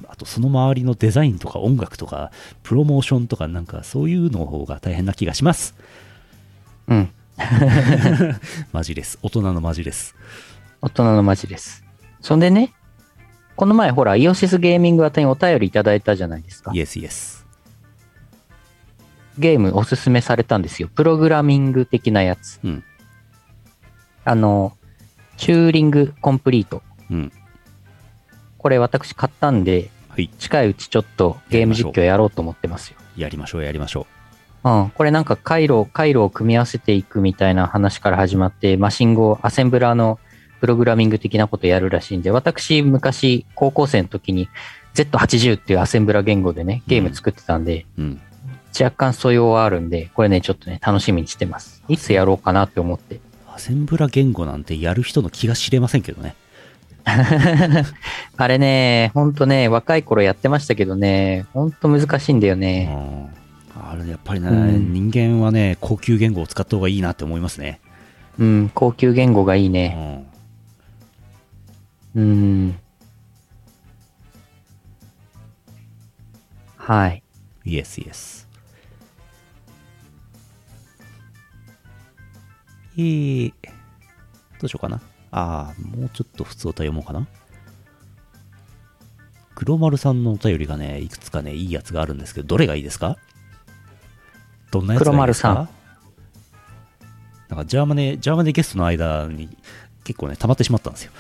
[0.08, 2.30] あとその周りのデザインとか音楽とか、
[2.62, 5.74] プロモーションとか、なんか、そういうの方が大変な気がします。
[6.88, 7.10] うん。
[8.72, 9.18] マジです。
[9.22, 10.14] 大人のマジです。
[10.80, 11.84] 大人のマジです。
[12.20, 12.72] そんでね、
[13.56, 16.80] この前ほら、イオシスゲーミング宛てにお便りいただいたじゃないですかイ。
[16.80, 17.41] エスイエス。
[19.38, 20.88] ゲームおすすめされたんですよ。
[20.94, 22.60] プログラミング的なやつ。
[22.64, 22.84] うん。
[24.24, 24.76] あの、
[25.36, 26.82] チューリングコンプリート。
[27.10, 27.32] うん。
[28.58, 30.28] これ私買ったんで、はい。
[30.38, 32.98] 近いうちちょっとゲーム実況やろうと思ってますよ。
[33.16, 34.06] やりましょう、やりましょ
[34.64, 34.90] うん。
[34.90, 40.20] これなんか回路、回路を組み合わせていくみたいな話から始まって、マシン語、アセンブラーの
[40.60, 44.48] プログラミング的なことやるらしいんで、私昔高校生の時に
[44.94, 48.02] Z80 っていうアセンブラ言語でね、ゲーム作ってたんで、う。
[48.02, 48.20] うん。
[48.78, 51.82] 若干素養はあるんで、これね、ちょっとね、楽しみにしてます。
[51.88, 53.20] いつやろうかなって思って。
[53.54, 56.34] アセンブラ言語なんてやる人の気が知れませんけどね。
[58.36, 62.86] あれね、ほんとね、若い頃やってましたけどね、ほんと難しいんだようね。
[62.86, 63.28] ん。
[63.74, 67.80] あれ、やっぱりね、うん人間はね、高級言語を使った方がいいなって思いますね。
[68.38, 70.26] うん、高級言語がいいうね。
[72.14, 72.20] ん。
[72.20, 72.76] うん。
[76.76, 77.22] はい。
[77.64, 78.41] イエスイエス。
[82.96, 83.52] えー、
[84.60, 85.00] どうしようかな。
[85.30, 87.26] ああ、もうちょっと普通歌読もうかな。
[89.54, 93.16] 黒丸さんのお便りがね、いくつかね、いいやつがあるんですけど、どれがいいですか？
[94.70, 95.48] どんなやつがいいですか？
[95.48, 95.68] 黒丸
[97.48, 99.56] なんかジャーマネ、ジャーマネゲストの間に
[100.04, 101.12] 結構ね、溜まってしまったんですよ。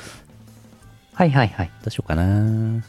[1.14, 1.66] はいはいはい。
[1.82, 2.82] どうしようかな。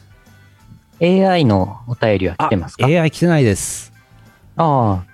[1.00, 3.92] AI のお便りは来てますか？AI 来てないです。
[4.56, 5.13] ああ、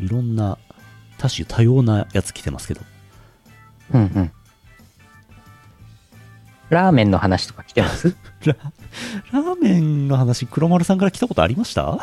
[0.00, 0.58] いろんな
[1.18, 2.80] 多種多様なやつ来てますけど。
[3.94, 4.32] うんうん。
[6.70, 8.14] ラーメンの話とか来てます？
[8.46, 8.54] ラ
[9.32, 11.98] ラーメンの話、黒丸さんから来たことありました？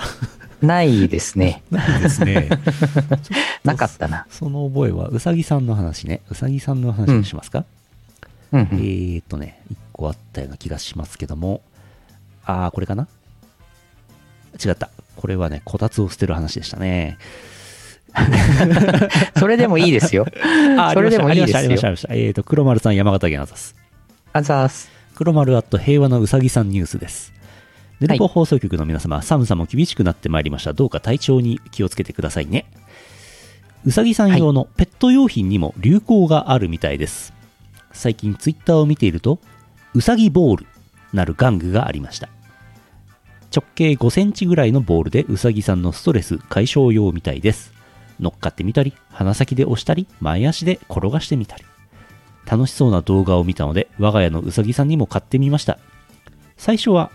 [0.61, 1.63] ないですね。
[1.71, 2.49] ないですね。
[3.63, 4.27] なかったな。
[4.29, 6.21] その覚えは、うさぎさんの話ね。
[6.29, 7.63] うさぎさんの話にしますか、
[8.51, 8.67] うんうん。
[8.73, 11.61] えーっとね、一個あったような気がしますけども。
[12.45, 13.07] あー、これかな？
[14.63, 14.89] 違った。
[15.15, 17.17] これはね、こたつを捨てる話でしたね。
[19.37, 20.25] それでもいいですよ。
[20.77, 22.07] あそれでもいいですよありました、ありました。
[22.07, 23.75] ありましたえーっと、黒丸さん、山形県あざす。
[24.33, 24.89] あざーす。
[25.15, 27.33] 黒丸アット平和のうさぎさんニュースです。
[27.99, 30.73] ネルポ放送局の皆様、寒さも厳しくなってまいりました。
[30.73, 32.65] どうか体調に気をつけてくださいね。
[33.85, 37.33] うさぎさん用のペット用品にも流行があるみたいです。
[37.91, 39.39] 最近ツイッターを見ていると、
[39.95, 40.65] うさぎボール
[41.13, 42.29] なる玩具がありました。
[43.55, 47.76] 直径5センチぐらいのボールでうさぎさんのストレス解消用みたいです。
[48.19, 51.65] 乗っかってみたり、鼻先で押したり、前足で転がしてみたり。
[52.49, 55.79] 楽しそうな動画を見たので、我が家のうさぎさんにも買ってみました。
[56.55, 57.11] 最初は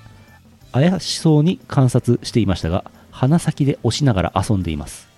[0.72, 5.08] 怪しそうに観察していましたが、鼻先で押しながら遊んでいます。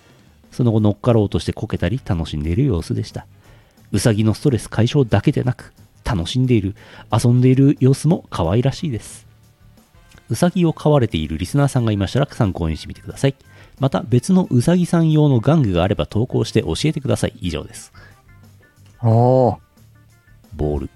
[0.51, 3.25] その後乗っかろうとしてこけたり楽しんでいる様子でした。
[3.91, 6.75] うさぎのストレス解消だけでなく、楽しんでいる、
[7.11, 9.25] 遊んでいる様子も可愛らしいです。
[10.29, 13.35] うさぎを飼われているリスナーさんがいましたら参考にしてみてください。
[13.79, 17.33] また別のうさぎさん用の玩具があれば投稿して教えてください。
[17.41, 17.91] 以上です。
[19.01, 19.57] おー。
[20.55, 20.89] ボール。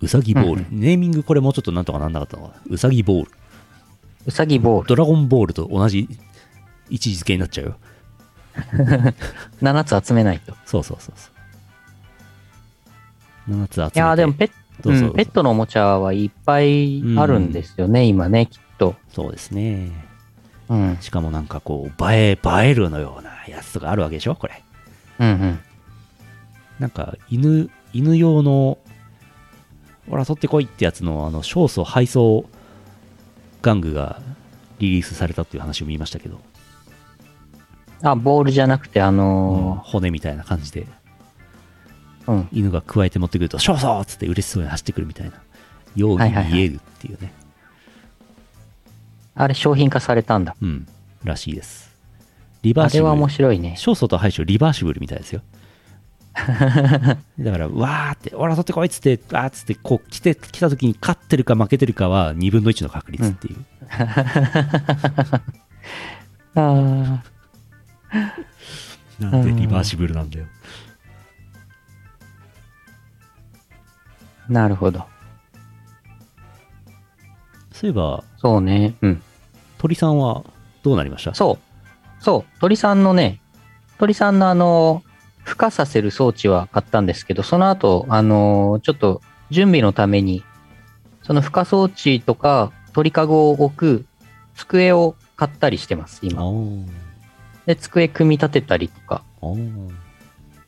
[0.00, 0.66] うさぎボール。
[0.70, 2.60] ネーミングこれもうちょっとなんとかなんなかったのかな。
[2.68, 3.30] うさぎボール。
[4.26, 4.88] うさぎボール。
[4.88, 6.08] ドラゴンボールと同じ
[6.90, 7.76] 位置づけになっちゃうよ。
[9.62, 10.54] 7つ集めないと。
[10.66, 11.30] そうそうそうそ
[13.48, 13.50] う。
[13.56, 13.98] 7つ集めて。
[13.98, 14.50] いやーでもペッ
[14.82, 18.94] どうぞどうぞうんペットのおもちゃはいっぱいあるんですよね、今ね、きっと。
[19.12, 19.90] そうですね。
[20.68, 20.98] うん。
[21.00, 24.34] しかもなんかこう、映え、映えるのようなやつとかあるわけでしょ？
[24.34, 24.62] これ。
[25.20, 25.58] うんうん。
[26.78, 28.78] なんか、犬、犬用の、
[30.10, 32.46] ほら、取ってこいってやつの、あの、勝訴配送
[33.62, 34.20] 玩具が
[34.78, 36.40] リリースされたっていう話を見ましたけど、
[38.02, 42.48] あ、ボールじゃなくて、あうんの骨みたいな感じで、ーうん。
[42.52, 45.40] 犬が加えて持ってくると、勝訴っつって嬉しそうに走ってくるみたいな、
[45.94, 47.32] ようにはいはいはい見えるっていうね。
[49.34, 50.56] あれ商品化されたんだ。
[50.60, 50.86] うん、
[51.24, 51.94] らしいです。
[52.62, 53.08] リバーシブル。
[53.08, 53.70] あれは面白いね。
[53.70, 55.42] 勝訴と敗訴リバーシブルみたいですよ。
[56.34, 63.64] だから、わーって、おら、取ってこいっつって、わーっつって、こう、来て、来た時に勝ってるか負けてるかは2分の1の確率っていう。
[66.56, 67.22] あ
[69.18, 70.46] なんでリバーシブルなんだよ。
[74.48, 75.04] あ、なるほど。
[77.72, 78.94] そういえば、そうね。
[79.00, 79.22] うん。
[79.78, 80.44] 鳥さんは
[80.82, 81.34] どうなりました？
[81.34, 81.58] そ
[82.20, 82.22] う。
[82.22, 82.60] そう。
[82.60, 83.40] 鳥さんのね、
[83.96, 85.02] 鳥さんのあの、
[85.46, 90.44] 孵化させる装置は買ったんですけど、その後、あの、ちょっと準備のために、
[91.22, 94.04] その孵化装置とか鳥かごを置く
[94.54, 96.42] 机を買ったりしてます、あ今。
[96.42, 96.86] ー
[97.64, 99.22] で、机組み立てたりとか。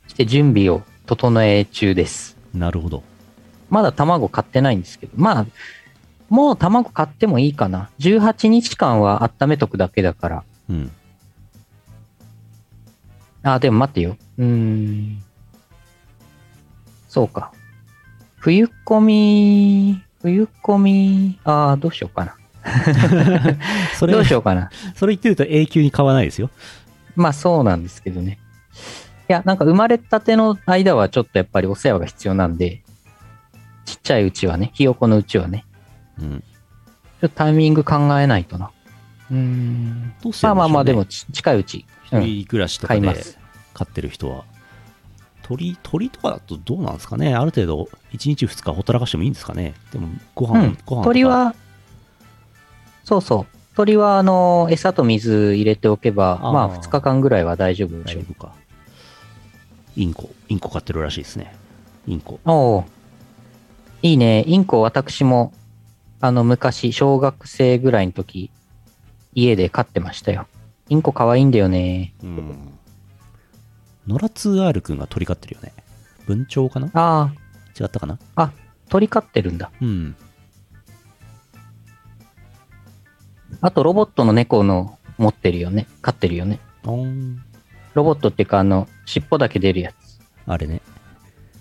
[0.07, 2.37] して準備を整え中です。
[2.55, 3.03] なるほど。
[3.69, 5.45] まだ卵買ってないんですけど、まあ、
[6.29, 7.89] もう卵買ってもいいかな。
[7.99, 10.43] 18日間は温めとくだけだから。
[10.69, 10.91] うん。
[13.43, 14.17] あ、でも待ってよ。
[14.37, 15.23] うーん。
[17.07, 17.51] そうか。
[18.39, 22.35] 冬込み、冬込み、ああ、どうしようかな。
[23.97, 24.69] それどうしようかな。
[24.95, 26.49] それ言ってると永久に買わないですよ。
[27.15, 28.39] まあそうなんですけどね。
[29.29, 32.83] いや、なんか生まれたての間はちょっとやっぱりお世話が必要なんで、
[33.85, 35.65] ちっちゃいうちはね、ひよこのうちはね、
[36.19, 36.39] うん。
[36.39, 38.71] ちょっとタイミング考えないとな。
[39.31, 40.13] うーん。
[40.41, 41.85] まあまあまあ、でも近いうち。
[42.11, 42.23] うん。
[42.23, 43.23] 一人暮らしとかで。
[43.73, 44.45] 飼ってる人は。
[45.43, 51.55] 鳥、鳥とかだとどうなんですかねある程度、1日2日ほったらかしてもいいんですかねでも、ご飯、うんご飯鳥、は、
[53.05, 53.57] そうそう。
[53.75, 58.23] 鳥は、あの、餌と水入れておけば、あーまあ、2日間ぐらいは大丈夫でしょう。
[58.23, 58.53] 大丈夫か。
[59.95, 61.55] インコ、インコ飼ってるらしいですね。
[62.07, 62.39] インコ。
[62.45, 62.85] おお
[64.01, 64.43] いいね。
[64.47, 65.53] インコ、私も、
[66.19, 68.49] あの、昔、小学生ぐらいの時、
[69.33, 70.47] 家で飼ってましたよ。
[70.89, 72.13] インコ可愛いんだよね。
[72.23, 72.73] うん。
[74.07, 75.73] ノラ 2R 君が鳥飼ってるよね。
[76.25, 76.89] 文鳥かな？
[76.93, 77.33] あ
[77.79, 78.17] 違ったかな？
[78.35, 78.51] あ、あ、
[78.89, 79.69] 鳥飼ってるんだ。
[79.81, 80.15] うん。
[83.61, 85.87] あと、ロボットの猫の持ってるよね。
[86.01, 86.59] 飼ってるよね。
[86.83, 87.43] あーん
[87.93, 90.19] ロボットっていうか、あの、尻尾だけ出るやつ。
[90.45, 90.81] あれね。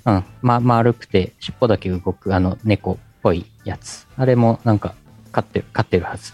[0.05, 0.25] うん。
[0.41, 2.97] ま、丸くて、尻尾だけ動く、あの、猫っ
[3.27, 4.07] ぽいやつ。
[4.16, 4.95] あれも、なんか、
[5.33, 6.33] 飼ってる、飼ってるはず。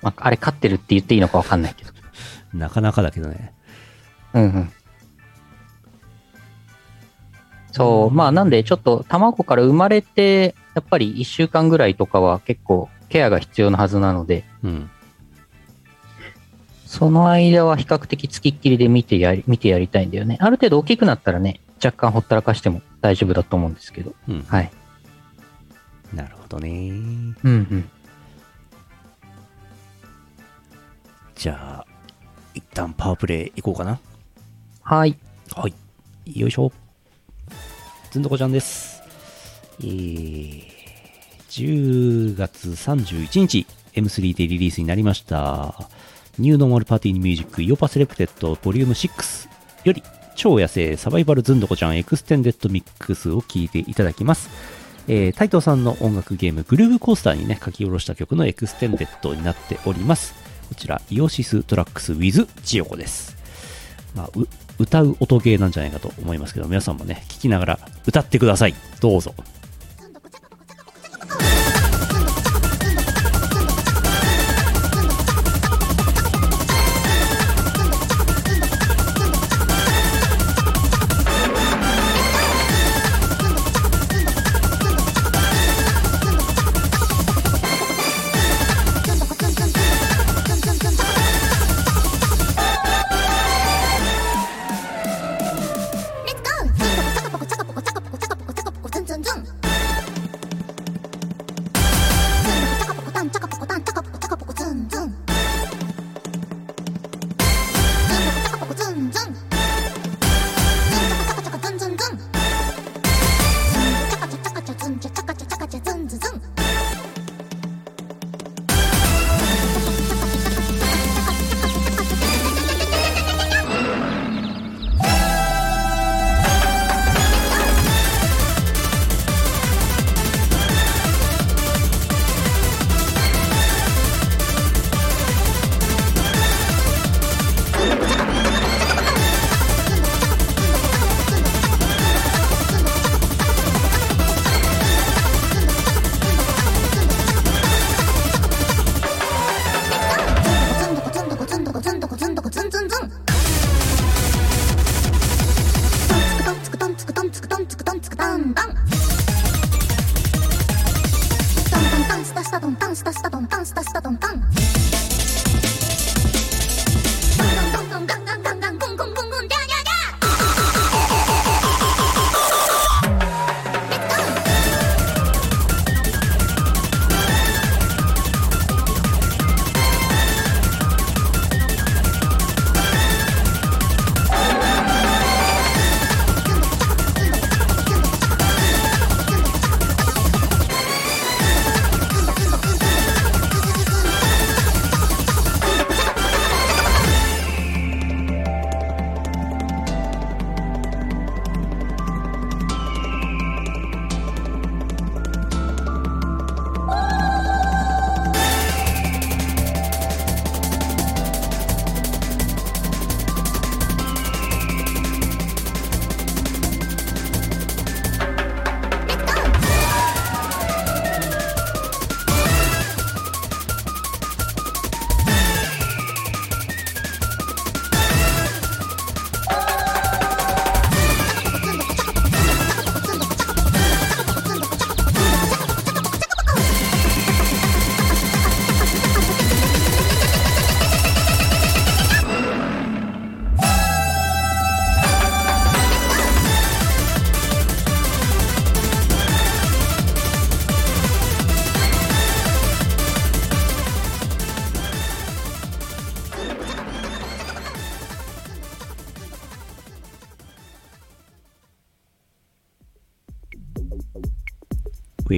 [0.00, 1.90] まあ、あれ飼ってるって言っていいのかわかんないけど。
[2.54, 3.52] なかなかだけどね。
[4.34, 4.72] うんうん。
[7.72, 14.90] そう、まあなんでちょっと卵から生まれて、やっぱり1週間ぐらいとかは結構ケアが必要なはずなので、うん。
[16.86, 20.36] その間は比較的つきっきりで見てやり、見てやりたいんだよね。
[20.40, 24.14] ある程度大きくなったらね、若干ほったらかしても大丈夫だと思うんですけど。
[24.28, 24.42] うん。
[24.42, 24.70] はい。
[26.14, 26.68] なるほどね。
[26.70, 27.90] うんうん。
[31.34, 31.86] じゃあ、
[32.54, 33.98] 一旦パワープレイいこうかな。
[34.82, 35.18] はい。
[35.54, 35.74] はい。
[36.40, 36.72] よいしょ。
[38.12, 39.02] ずんどこちゃんです。
[39.80, 40.62] えー、
[41.48, 45.88] 10月31日、M3 でリリースになりました。
[46.38, 49.48] New Normal Party Music イオパ Selected Volume 6
[49.84, 50.02] より
[50.36, 54.50] 超野生サバイバルズンドコちゃん Extended Mix を聴いていただきます。
[55.08, 60.34] えー、タイトさんの音楽ゲームグルーブコースターにね書き下ろした曲の Extended になっております。
[60.68, 63.36] こちらイオシス Tracks with ジオコです。
[64.14, 64.46] まあ、う
[64.78, 69.34] 歌う音ゲーなんじゃないかと思いますけど皆さんもね聞きながら歌ってくださいどうぞ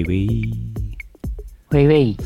[0.05, 0.73] イウェイ。
[1.71, 2.17] ウェイウェイ。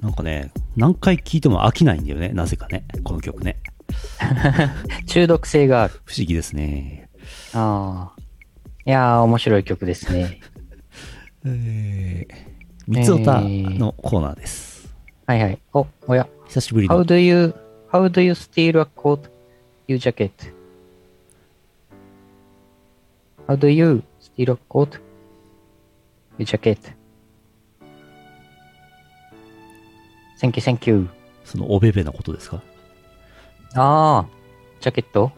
[0.00, 2.30] なんかね、何回聴いても飽きないんだよね。
[2.30, 2.84] なぜかね。
[3.04, 3.60] この曲ね。
[5.06, 5.94] 中毒性がある。
[6.04, 7.08] 不思議ですね。
[7.54, 8.20] ああ。
[8.84, 10.40] いやー、面白い曲ですね。
[11.44, 12.34] えー、
[12.86, 14.94] 三つおたのコーナーです。
[15.26, 15.58] はいはい。
[15.72, 16.28] お、おや。
[16.46, 17.04] 久しぶり How の。
[17.04, 17.54] do you,
[17.90, 19.28] how do you steal a coat,
[19.86, 20.30] you jacket?
[23.46, 25.00] How do you steal a coat,
[26.38, 26.78] you jacket?
[30.40, 31.08] Thank you, thank you.
[31.44, 32.62] そのおべべなことですか？
[33.74, 34.26] ああ、
[34.80, 35.32] ジャケット？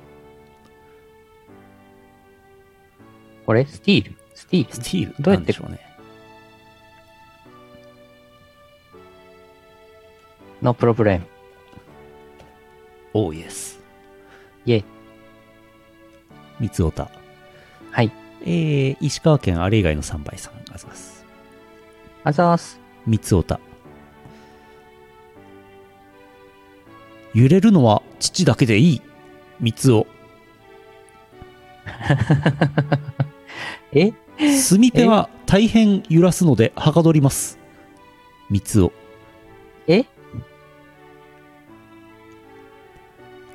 [3.46, 3.64] これ？
[3.66, 4.16] スティール？
[4.34, 4.74] スティール？
[4.74, 5.22] スティール？
[5.22, 5.52] どうやって？
[5.52, 5.80] しょうね。
[10.62, 11.22] ?No problem.
[13.14, 13.80] おーイエス。
[14.66, 14.84] イェイ。
[16.60, 17.10] 三つおた。
[18.40, 18.50] はい。
[18.50, 21.24] えー、石川県あれ以外の3倍さんあざます。
[22.24, 22.80] あざーす。
[23.06, 23.60] 三つおた。
[27.32, 29.02] 揺れるのは父だけでいい。
[29.60, 30.06] 三つお。
[33.92, 34.12] え？
[34.38, 37.58] 墨手は大変揺らすのではかどります。
[38.48, 38.92] 三つお。
[39.86, 40.04] え？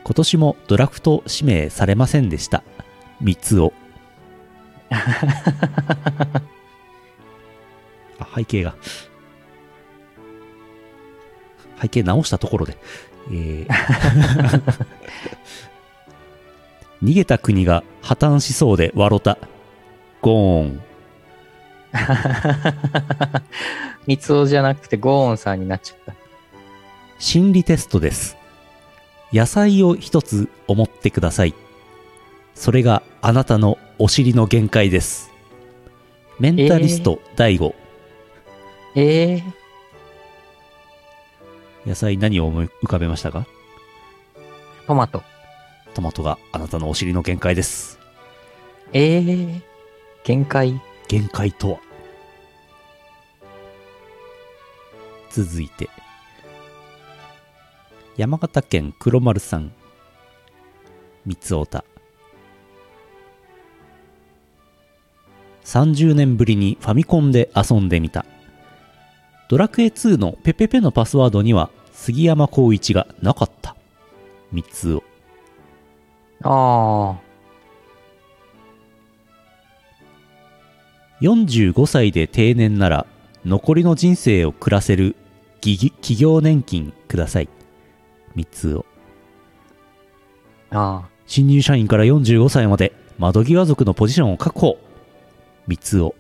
[0.04, 2.64] 今年もドラフト指名されませんでした。
[3.20, 3.74] 三つお。
[8.20, 8.76] あ、背景が。
[11.82, 12.78] 背景直したところで。
[13.32, 13.68] えー
[17.04, 19.38] 逃げた国が破綻しそうで笑った。
[20.22, 20.82] ゴーン。
[24.08, 26.16] 三つおじゃなくてゴーンさんになっちゃった。
[27.20, 28.38] 心理テストです。
[29.32, 31.54] 野菜を一つ思ってください。
[32.54, 35.32] それがあなたのお尻の限界です。
[36.38, 37.74] メンタリスト第5。
[38.96, 39.44] ええ
[41.86, 43.48] 野菜何を思い浮かべましたか？
[44.86, 45.24] トマト。
[45.94, 47.98] トマトがあなたのお尻の限界です。
[48.92, 49.62] ええ
[50.26, 50.82] 限界。
[51.08, 51.80] 限界とは？
[55.30, 55.90] 続いて、
[58.18, 59.72] 山形県黒丸さん、
[61.26, 61.86] 三つおた。
[65.66, 68.26] 30年ぶりにファミコンで遊んでみた。
[69.50, 73.76] ドラクエ2のペペペのパスワードには杉山浩一がなかった。
[74.52, 75.04] 三つお。
[76.44, 77.26] ああ。
[81.22, 83.08] 45歳で定年なら
[83.46, 85.16] 残りの人生を暮らせる
[85.62, 87.50] 企業年金ください。
[88.36, 88.86] 三つを。
[90.72, 94.78] あ新入社員から45歳まで窓際族のポジションを確保。
[95.68, 96.16] 三つを。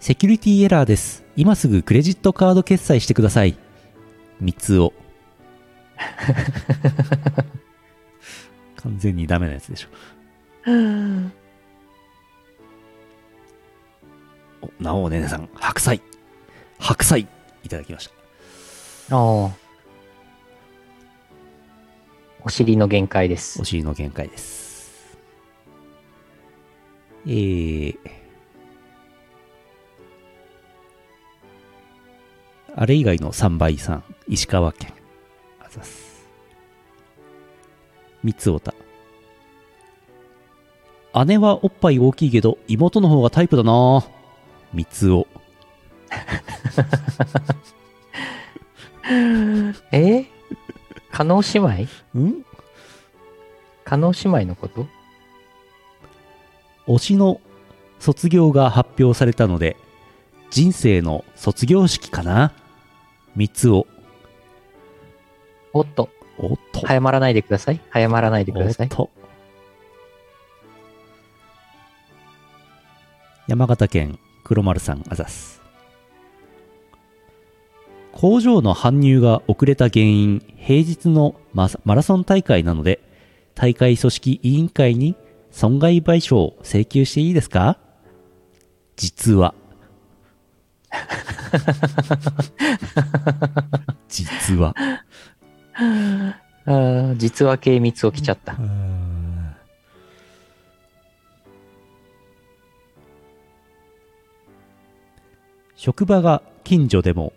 [0.00, 1.24] セキュリティエラーです。
[1.36, 3.56] 今すぐクレジットカード決済してください。
[4.40, 4.92] 三つを。
[8.76, 9.88] 完全にダメなやつでしょ。
[14.60, 16.00] おなおねねさん、白菜。
[16.78, 17.28] 白菜、
[17.62, 18.10] いただきまし
[19.08, 19.16] た。
[19.16, 19.67] ああ。
[22.48, 23.64] お尻の限界ですお。
[23.66, 25.18] 尻の限界です。
[27.26, 27.98] えー、
[32.74, 34.94] あれ以外の3倍さん、石川県。
[35.60, 36.26] あざっす。
[38.24, 38.72] 三つおた。
[41.26, 44.06] 姉はおっぱい大きいけど、妹の方がタイプだな
[44.72, 45.26] 三つお。
[49.92, 50.20] え？
[50.20, 50.37] ー、
[51.18, 51.88] 加納姉妹？
[52.16, 52.44] ん？
[53.84, 54.86] 加納姉妹のこと？
[56.86, 57.40] 推しの
[57.98, 59.76] 卒業が発表されたので、
[60.50, 62.52] 人生の卒業式かな？
[63.34, 63.88] 三つを。
[65.72, 66.08] おっと、
[66.38, 66.86] おっと。
[66.86, 67.80] 早まらないでください。
[67.90, 68.86] 早まらないでください。
[68.86, 69.10] おっと。
[73.48, 75.57] 山形県黒丸さんあざす。
[78.20, 82.98] 工場の搬入が遅れた原因、平日のママラソン大会なので、
[83.54, 85.14] 大会組織委員会に
[85.52, 87.78] 損害賠償を請求していいですか？
[88.96, 89.54] 実は。
[94.08, 94.74] 実は。
[95.74, 98.56] あー実は系密を来ちゃった。
[105.76, 107.32] 職場が近所でも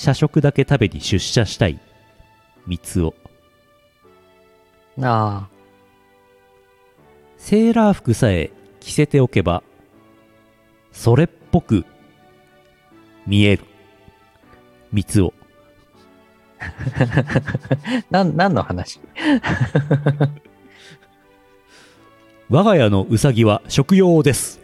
[0.00, 1.78] 社食だけ食べに出社したい。
[2.66, 3.14] 三つを。
[5.02, 5.46] あ
[7.36, 9.62] セーラー服さえ着せておけば
[10.90, 11.84] それっぽく
[13.26, 13.64] 見える。
[14.90, 15.34] 三つを。
[16.58, 16.72] あ。
[18.08, 19.00] なん、何の話？
[22.48, 24.60] 我が家のうさぎは食用です。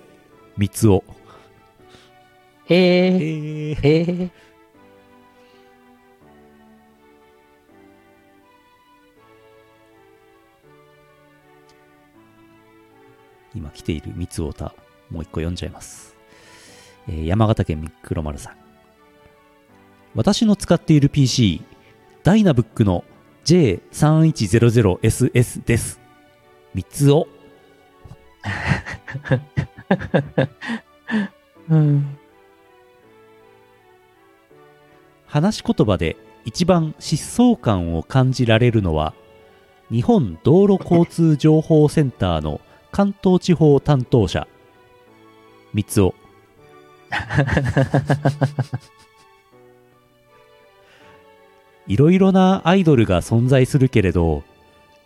[0.57, 1.05] 三つを。
[2.71, 4.31] ええー、ー、え
[13.57, 14.75] 今来ている三つおた
[15.11, 16.15] もう一個読んじゃいます、
[17.09, 18.57] えー山形県黒丸さん。
[20.15, 21.63] 私の使っている PC
[22.23, 23.05] ダイナブックの
[23.45, 26.01] J3100SS です。
[26.75, 27.27] 三つお
[31.71, 32.17] うん。
[35.27, 39.13] 話し言葉で一番疾走感を感じられるのは
[39.91, 42.61] 日本道路交通情報センターの
[42.93, 44.47] 関東地方担当者
[45.73, 46.15] 三つお
[51.87, 54.43] いろいろなアイドルが存在するけれど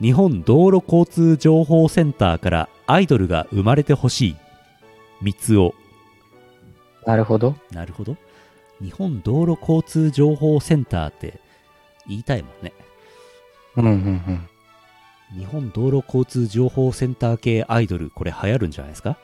[0.00, 4.36] 日本道路交通情報センターからアイドルが生まれてほしい
[5.20, 5.74] 三つお
[7.06, 7.54] なるほど。
[7.72, 8.16] なるほど。
[8.80, 11.40] 日本道路交通情報センターって
[12.06, 12.72] 言いたいもんね。
[13.76, 14.48] うんうんうん。
[15.36, 19.16] 日本道路交通情報センター系アイドル、これ流行るんじゃないですか？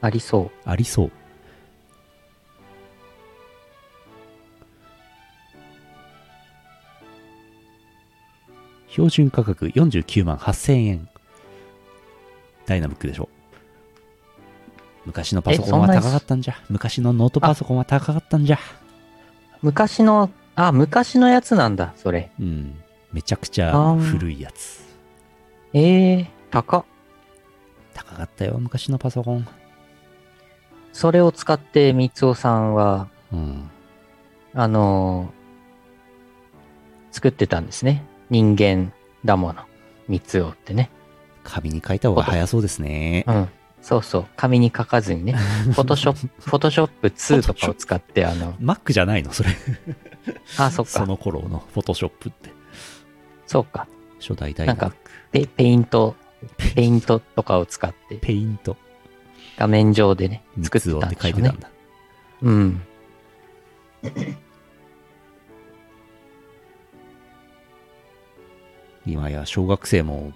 [0.00, 0.50] ありそう。
[0.64, 1.10] ありそう。
[8.88, 11.08] 標準価格49万8000円。
[12.66, 13.28] ダイナブックでしょ？
[15.04, 16.54] 昔のパソコンは高かったんじゃ。
[16.68, 18.58] 昔のノートパソコンは高かったんじゃ。
[19.60, 22.30] 昔の、あ、昔のやつなんだ、それ。
[22.40, 22.80] うん。
[23.12, 24.84] めちゃくちゃ古いやつ。
[25.72, 26.84] えー、高っ。
[27.94, 29.46] 高かったよ、昔のパソコン。
[30.92, 33.70] それを使って、三尾さんは、うん。
[34.54, 35.36] あのー
[37.16, 38.04] 作ってたんですね。
[38.28, 38.92] 人間
[39.24, 39.62] だもの。
[40.06, 40.90] 三尾ってね。
[41.44, 43.24] 紙に書いた方が早そうですね。
[43.26, 43.48] うん。
[43.80, 44.26] そうそう。
[44.36, 45.32] 紙に書かずにね。
[45.32, 49.32] フォトショップ、フォトショップ2とかを使って、あの、Mac じゃないの？
[49.32, 49.50] それ。
[50.58, 50.90] あ、そっか。
[50.92, 52.50] その頃のフォトショップって。
[53.46, 53.86] そうか。
[54.20, 54.96] 初代ダイナブック。
[55.32, 56.16] ペペイント、
[56.74, 58.76] ペイントとかを使って、ペイント。
[59.56, 61.60] 画面上でね、作って三つたんでし書いうてたん。
[61.60, 61.70] だ。
[62.42, 62.82] うん。
[69.06, 70.32] 今や小学生も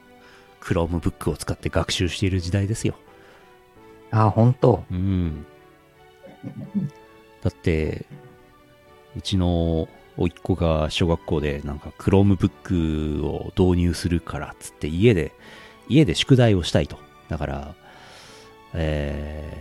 [0.61, 2.94] Chromebook を使って学習している時代ですよ。
[4.11, 5.44] あ、本当うん。
[7.42, 8.06] だって、
[9.16, 9.88] うちの
[10.20, 15.32] 甥っ子が小学校でなんか Chromebook を導入するからっつって家で、
[15.88, 16.98] 家で宿題をしたいと。
[17.28, 17.74] だから、
[18.74, 19.60] えー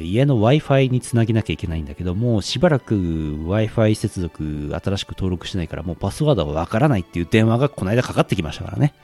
[0.00, 8.94] 家の Wi-Fi につなげなきゃいけないんだけども、しばらく Wi-Fi 接続新しく登録してないからもうパスワードがわからないっていう電話がこの間かかってきましたからね。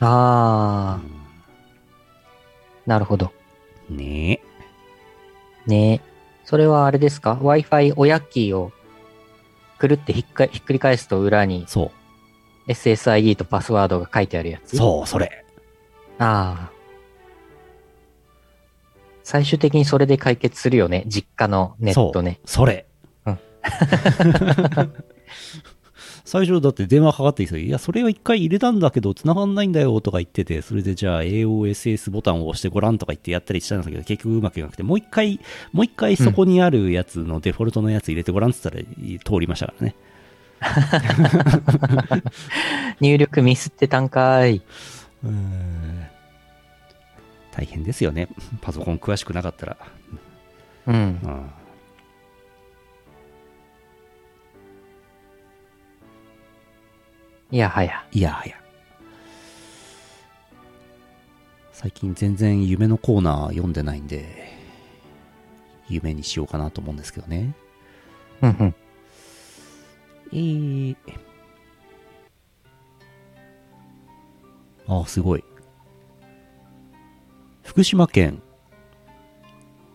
[0.00, 1.06] ああ、
[2.86, 3.32] なるほど。
[3.90, 4.40] ね
[5.66, 5.70] え。
[5.70, 6.00] ねえ。
[6.44, 8.72] それはあれですか ?Wi-Fi 親キーを
[9.78, 11.90] くるってひっかひっくり返すと裏にそ
[12.68, 14.66] SSID とパスワードが書いてあるやう。
[14.66, 14.76] つ？
[14.76, 15.44] そう、それ。
[16.18, 16.78] ああ。
[19.22, 21.04] 最終的にそれで解決するよね。
[21.06, 22.40] 実家のネットね。
[22.44, 22.86] それ。
[23.26, 23.38] うん
[26.28, 35.40] 最初だって電話かかってきて、いや、それを一回入れたんだけど、繋がんないんだよとか言ってて、それでじゃあ AOSS ボタンを押してごらんとか言ってやったりしたんだけど、結局うまくいかなくて、もう一回、
[35.72, 39.94] もう一回そこにあるやつのデフォルトのやつ入れてごらんって言ったら通りましたからね。
[43.00, 44.56] 入力ミスってたんかい。
[45.24, 46.06] うーん
[47.52, 48.28] 大変ですよね。
[48.60, 49.76] パソコン詳しくなかったら。
[50.88, 50.94] うん。
[50.94, 51.50] うん
[57.50, 58.06] いやはや。
[58.12, 58.56] いやはや。
[61.72, 64.52] 最近全然夢のコーナー読んでないんで、
[65.88, 67.54] 夢にしようかなと思うんですけどね。
[68.42, 68.74] うんうん。
[70.32, 70.96] えー、
[74.86, 75.44] あ、すごい。
[77.62, 78.42] 福島県、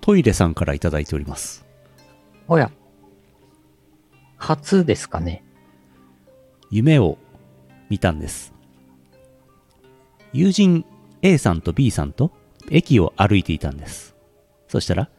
[0.01, 1.66] トイレさんからいただいております。
[2.47, 2.72] おや。
[4.38, 5.43] 初ですかね。
[6.72, 7.20] 夢を
[7.89, 8.53] 見たんです。
[10.34, 10.86] 友人
[11.21, 12.31] A さんと B さんと
[12.69, 14.15] 駅を歩いていたんです。
[14.67, 15.09] そしたら、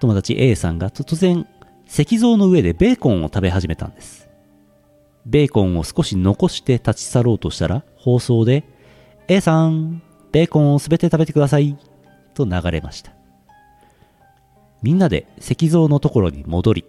[0.00, 1.46] 友達 A さんが突然、
[1.88, 4.28] 石像の上でベーコンを食べ始めたんです。
[5.26, 8.64] ベーコンを少し残して立ち去ろうとしたら、放送で、
[9.26, 11.76] A さん、ベーコンをすべて食べてください、
[12.34, 13.12] と流れました。
[14.82, 16.84] みんなで石像のところに戻り、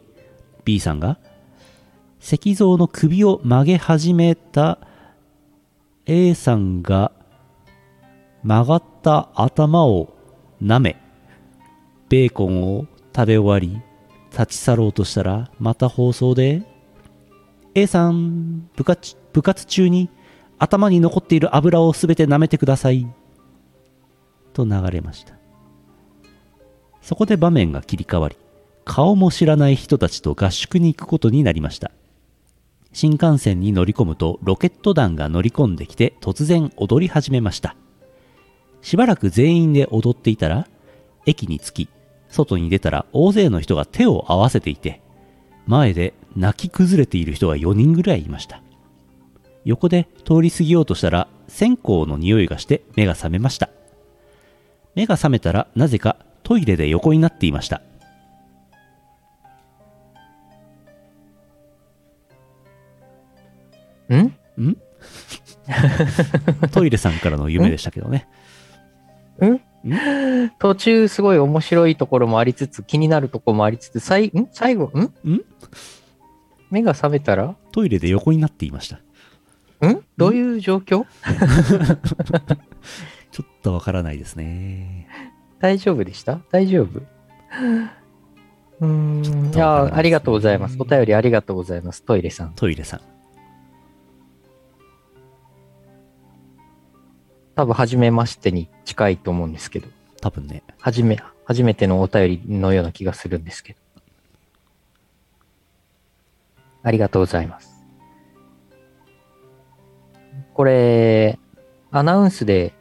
[0.63, 1.17] B さんが、
[2.21, 4.79] 石像の首を曲げ始めた
[6.05, 7.11] A さんが
[8.43, 10.13] 曲がった頭を
[10.61, 10.97] 舐め
[12.09, 13.81] ベーコンを食べ終わり
[14.31, 16.63] 立ち去ろうとしたらまた放送で
[17.75, 20.09] A さん部活部活中に
[20.57, 23.07] 頭に残っている油をすべて舐めてください
[24.53, 25.35] と流れました。
[27.01, 28.35] そこで場面が切り替わり
[28.83, 31.91] 顔も知らない人たちと合宿に行くことになりました。
[32.91, 37.75] 新幹線に乗り込むとロケット団が乗り込んできて突然踊り始めました。
[38.81, 40.67] しばらく全員で踊っていたら
[41.25, 41.89] 駅に着き
[42.29, 45.01] 外に出たら大勢の人が手を合わせていて
[45.67, 48.61] 前で泣き崩れている人が4人ぐらいいました。
[49.65, 53.69] 横で通り過ぎようとしたら線香の匂いがして目が覚めました。
[54.95, 57.81] 目が覚めたらなぜかトイレで横になっていました。
[64.15, 64.35] ん？
[64.61, 64.77] ん？
[66.71, 68.27] トイレさんからの夢でしたけどね。
[70.59, 74.49] 途中すごい面白いところもありつつ、気になるところもありつつ、最、ん？
[74.51, 74.99] 最後、ん？
[75.01, 75.13] ん？
[76.69, 77.55] 目が覚めたら？
[77.71, 78.97] トイレで横になっていました。
[79.87, 80.03] ん？
[80.17, 81.05] どういう状況？
[83.31, 85.07] ちょっとわからないですね。
[85.59, 86.41] 大丈夫でした？
[86.51, 86.99] 大丈夫？
[88.81, 89.23] うーん。
[89.23, 90.75] いとわからないや、ありがとうございます。
[90.79, 92.03] お便りありがとうございます。
[92.03, 92.53] トイレさん。
[92.55, 93.01] トイレさん。
[97.59, 99.89] 多分、初めましてに近いと思うんですけど。
[100.21, 100.63] 多分ね。
[100.79, 103.79] はじめ、初めてのお便りのような気がするんですけど。
[106.83, 107.85] ありがとうございます。
[110.53, 111.37] これ、
[111.91, 112.71] アナウンスで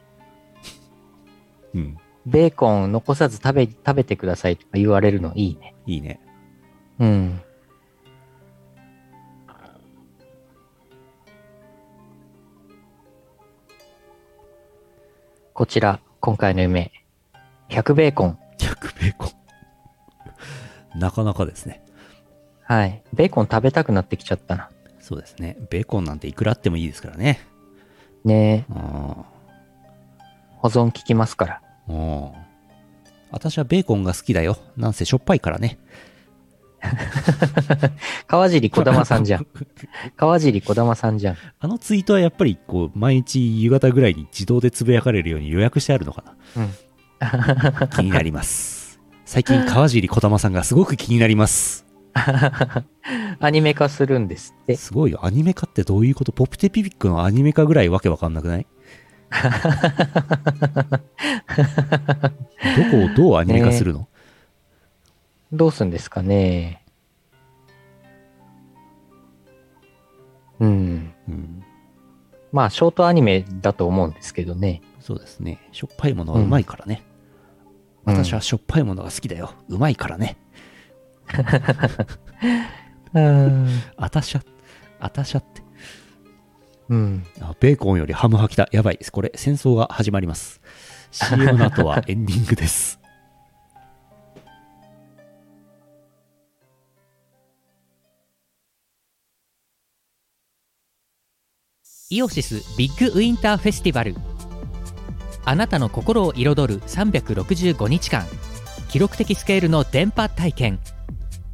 [1.73, 1.97] うん。
[2.25, 5.75] ベーコン残さず食べ、食べてくださいとか言われるのいいね。
[5.87, 6.21] いいね。
[6.99, 7.41] うん。
[15.59, 16.89] こちら、今回の夢。
[17.67, 18.39] 100ベーコン。
[18.59, 19.29] 100ベーコン。
[20.97, 21.83] なかなかですね。
[22.63, 23.03] はい。
[23.11, 24.69] ベーコン食べたくなってきちゃったな。
[25.01, 25.57] そうですね。
[25.69, 27.41] ベーコンなんていくらあってもいいですからね。
[28.23, 29.17] ねえ、あ
[30.59, 31.61] 保存効きますから。
[31.89, 31.91] あ。
[31.91, 32.31] うん。
[33.29, 34.59] 私はベーコンが好きだよ。
[34.77, 35.77] なんせしょっぱいからね。
[38.27, 39.47] 川尻小玉さんじゃん。
[40.15, 41.37] 川尻小玉さんじゃん。
[41.59, 46.23] あのツイートはやっぱりこう、毎日夕方ぐらいに自動でつぶやかれるように予約してあるのか
[46.55, 46.69] うん。
[47.19, 47.87] な。
[47.91, 48.99] 気になります。
[49.25, 51.85] 最近川尻小玉さんがすごく気になります。
[53.39, 54.75] アニメ化するんですって。
[54.75, 55.25] すごいよ。
[55.25, 56.31] アニメ化ってどういうこと？
[56.31, 58.65] ポプテピピックのアニメ化ぐらいわけわかんなくない？
[62.75, 64.07] どこをどうアニメ化するの、
[65.51, 66.85] どうすんですかね？
[70.59, 71.13] うん。
[71.27, 71.63] うん、
[72.51, 74.81] まあ、ショートアニメだと思うんですけどね。
[74.99, 75.59] そうですね。
[75.71, 77.03] しょっぱいものはうまいからね。
[78.05, 79.53] 私はしょっぱいものが好きだよ。
[79.69, 80.37] うまいからね。
[83.13, 83.67] うん。
[83.97, 84.43] あたしゃ、
[84.99, 85.63] あたしゃって。
[86.89, 87.25] うん。
[87.39, 88.67] あベーコンよりハム派きた。
[88.71, 89.11] やばいです。
[89.11, 90.61] これ、戦争が始まります。
[91.11, 92.98] CM の後はエンディングです。
[102.11, 104.15] イオシスビッグウィンターフェスティバル。
[105.45, 108.25] あなたの心を彩る365日間。
[108.89, 110.79] 記録的スケールの電波体験。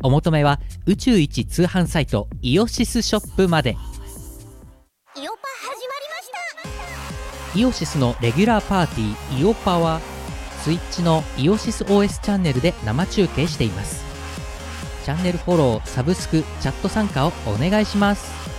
[0.02, 3.72] お求めは宇宙一通販サイトイオシスショップまで。
[3.72, 3.90] イオパ
[5.18, 5.30] 始まり
[6.16, 7.60] ました。
[7.60, 10.00] イオシスのレギュラーパーティーイオパは
[10.62, 14.06] スイッチのイオシス OS チャンネルで生中継しています。
[15.04, 18.55] チャンネルフォローサブスクチャット参加をお願いします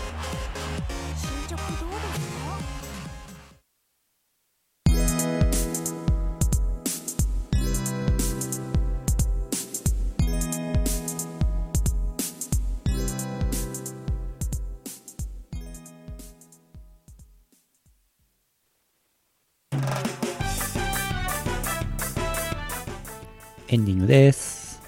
[24.07, 24.83] です。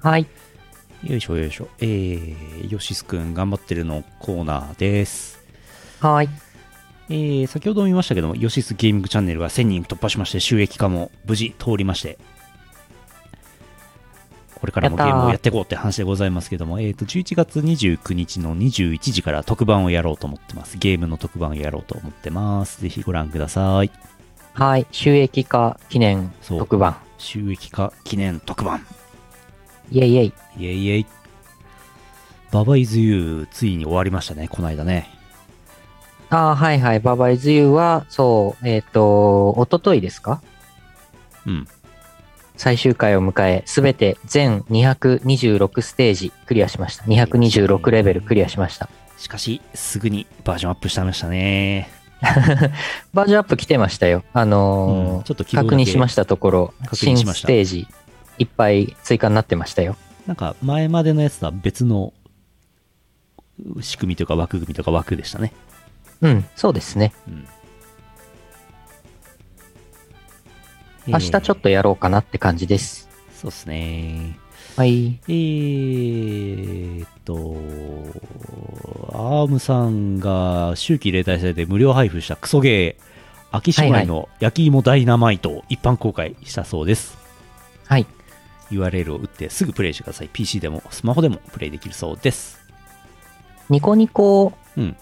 [0.00, 0.26] はい。
[1.04, 1.68] よいしょよいしょ。
[1.78, 5.38] えー、ヨシスくん頑張ってるのコーナーです。
[6.00, 6.28] はい。
[7.08, 12.18] えー、先ほども言いましたけども、ヨシスゲーミングチャンネルが1000人突破しまして、収益化も無事通りまして、
[14.54, 20.78] これからもゲーームをやっていこうって話でございますけども、えーと、11月29日の21時から特番をやろうと思ってます。
[20.78, 22.80] ゲームの特番をやろうと思ってます。
[22.80, 23.90] ぜひご覧ください。
[24.54, 24.86] はい。
[24.90, 27.05] 収益化記念特番。
[27.18, 28.84] 収益化記念特番。
[29.90, 30.32] イェイイェイ。
[30.58, 31.06] イェイイェイ。
[32.52, 35.08] ババイズユー、ついに終わりましたね、この間ね。
[36.30, 37.00] ああ、はいはい。
[37.00, 40.42] ババイズユーは、そう、えっ、と、おとといですか？
[41.46, 41.68] うん。
[42.56, 47.04] 最終回を迎え、すべて全226ステージクリアしました。
[47.04, 48.88] 226レベルクリアしました。
[49.18, 51.90] しかし、すぐにバージョンアップしてましたね。
[53.12, 54.24] バージョンアップ来てましたよ。
[54.32, 57.88] あのーうんちょっと確認しましたところ、新ステージ
[58.38, 59.96] いっぱい追加になってましたよ。
[60.26, 62.12] なんか、前までのやつとは別の
[63.80, 65.52] 仕組みというか枠組みとか枠でしたね。
[66.20, 67.12] うん、そうですね。
[67.28, 67.46] うん。
[71.08, 71.54] 明日ちょっと。
[71.54, 73.08] とやろうかなって感じです。
[73.34, 74.38] そうですね。
[74.76, 75.18] はい。
[75.26, 77.56] えーっと、
[79.14, 87.16] アームさんが秋季例大祭で無料配布したクソゲー、秋将来の焼き芋ダイナマイトを一般公開したそうです。
[87.86, 88.06] はい。
[88.70, 90.28] URL を打ってすぐプレイしてください。
[90.30, 92.60] PC でもスマホでもプレイできるそうです。
[93.70, 94.96] ニコニコ、うん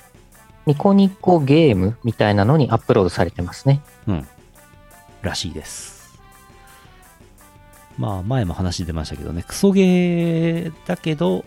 [0.67, 3.83] ニコニコゲームみたいなのにアップロードされてますね。
[4.07, 4.27] うん。
[5.21, 6.04] らしいです。
[7.99, 11.45] まあ、前も話出ましたけどね、クソゲーだけど、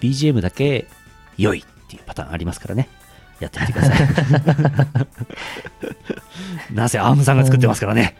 [0.00, 0.86] BGM だけ
[1.36, 2.88] 良いっていうパターンありますからね。
[3.40, 4.08] やってみてください。
[6.74, 8.16] なぜアームさんが作ってますからね。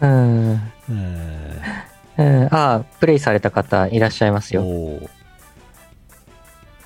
[0.00, 0.60] うん。
[0.88, 1.82] え
[2.16, 5.08] うん、ああ、プレイされた方いらっしゃいますーよ。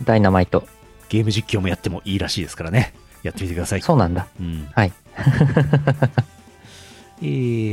[0.03, 0.67] ダイナマイト。
[1.11, 2.95] ゲーム実況もやってもいいらしいですからね。
[3.23, 3.83] やってみてください。
[3.83, 4.27] そうなんだ。
[4.41, 4.93] うんはい。
[7.21, 7.25] え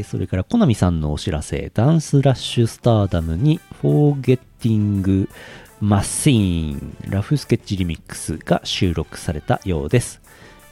[0.01, 5.29] ー、それから、コナミさんのお知らせ、ダンスラッシュスターダムに、フォーゲッティング
[5.81, 10.21] マシーン、ラフスケッチリミックスが収録されたようです。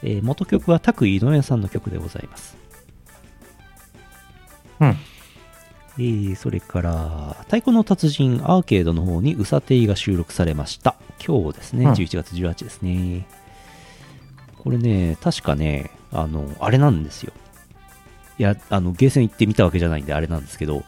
[0.02, 2.56] えー元曲は拓井井上さんの曲でございます。
[4.80, 4.96] うん。
[5.96, 10.96] えー、それから、太鼓の達人アーケードの方にウサテイが収録されました。
[11.24, 13.26] 今日ですね、うん11月18ですね。
[14.58, 17.32] これね、確かね、あの、あれなんですよ。
[18.38, 20.84] いや、あの、ゲーセン行ってみたわけじゃないんで、あれなんですけど、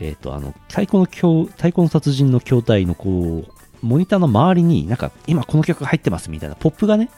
[0.00, 7.10] えっ、と、あの、太鼓の筐、太鼓の達人の筐体のこう、モニターの周りになんか、今この曲入ってますみたいなポップがね、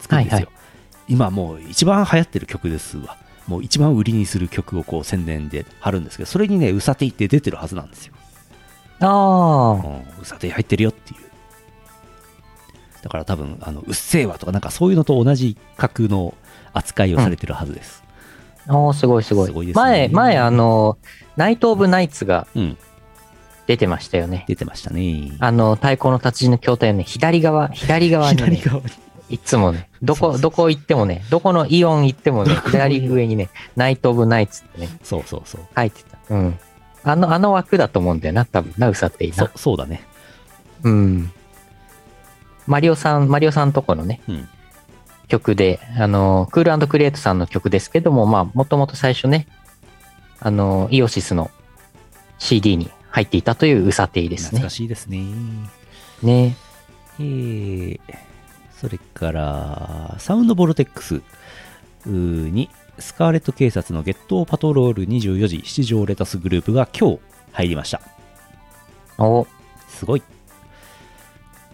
[0.00, 0.36] つくんですよ。
[0.36, 0.62] はいはい
[1.08, 3.16] 今もう一番流行ってる曲ですわ。
[3.46, 8.14] もう一番売りにする曲をこう宣伝で貼るんですけど、それにね、うさていって出てるはずなんですよ。
[9.00, 11.20] ああ、うん、うさてい入ってるよっていう。
[13.02, 16.34] だから多分、あの、うっせぇわとかなんかそういうのと同じ格の
[16.72, 18.01] 扱いをされてるはずです。
[18.68, 19.46] おーすごいすごい。
[19.46, 20.98] すごいですね前、前、あの、
[21.36, 22.78] ナイト・オブ・ナイツがうん、
[23.66, 24.44] 出てましたよね。
[24.48, 25.32] 出てましたね。
[25.38, 28.90] あの、太鼓の達人の筐体をね、左側、左側に、ね、左側に。
[29.30, 35.60] いつもね、どこ、そうそうどこ行ってもね、どこのイオン行ってもね、左上にね、ナイト・オブ・ナイツってね、そうそうそう。
[35.74, 36.18] 書いてた。
[36.28, 36.58] うん。
[37.04, 39.58] あの、あの枠だと思うんだよな、多分な、うさっていいなそ。
[39.58, 40.02] そうだね。
[40.82, 41.32] うん。
[42.66, 44.48] マリオさん、マリオさんとこのね、うん。
[45.32, 49.46] 曲で、あの、クールクリエイトさんの曲ですけども、まあ、もともと最初ね、
[50.40, 51.50] あの、イオシスの
[52.38, 54.70] CD に入っていたというウサテイですね懐か。
[54.70, 55.24] しいですね。
[56.22, 56.54] ね。
[57.18, 58.00] えー、
[58.78, 61.22] それから、サウンドボルテックス
[62.04, 62.68] に、
[62.98, 67.20] スカーレット警察のゲットパトロール24時七条レタスグループが今日
[67.52, 68.02] 入りました。
[69.16, 69.46] お、
[69.88, 70.22] すごい。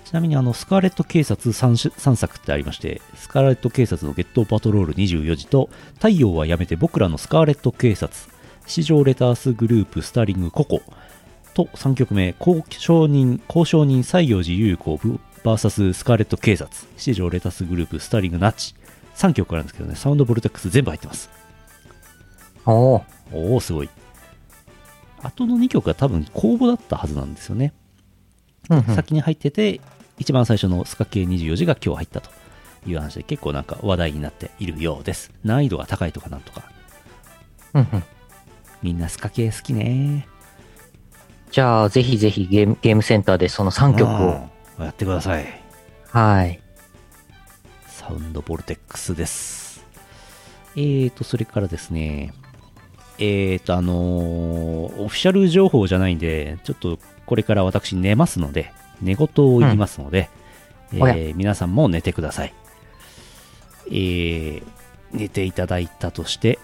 [0.08, 8.18] ちなみにあの、スカーレット警察 3, 3作ってありまして、スカーレット警察のゲットパトロール24時と、太陽はやめて僕らのスカーレット警察、
[8.66, 10.80] 市場レタースグループスターリングココ
[11.52, 18.74] と3曲目、交渉人、交渉人西洋寺優子 VS スカーレット警察、市場レタスグループスターリングナッチ。
[19.14, 21.28] 3曲あるんですけどね、サウンドボルテックス全部入ってます。
[22.64, 23.90] おおお、すごい。
[25.20, 27.74] あとの2曲は多分公募だったはずなんですよね。
[28.70, 29.80] うんうん先に入ってて、
[30.18, 32.30] 一番最初のスカ系24時が今日入ったと
[32.86, 35.32] いう話で結構なんか話題になっているようです。
[35.44, 36.62] 難易度が高いとかなんとか。
[37.74, 38.02] うんうん
[38.80, 40.28] みんなスカ系好きね。
[41.50, 44.14] じゃあ、ぜひぜひゲームゲームセンターでその3曲を。
[44.14, 45.60] うんやってください。
[46.10, 46.60] はい。
[47.88, 49.84] サウンドボルテックスです。
[50.76, 52.32] えーと、それからですね、
[53.18, 60.28] えーと、あのーオフィシャル情報じゃないんで、ちょっとこれから私寝ますので、寝言を言いますので、
[60.98, 62.54] おやえー皆さんも寝てください。
[63.90, 64.62] えー
[65.12, 66.58] 寝ていただいたとして、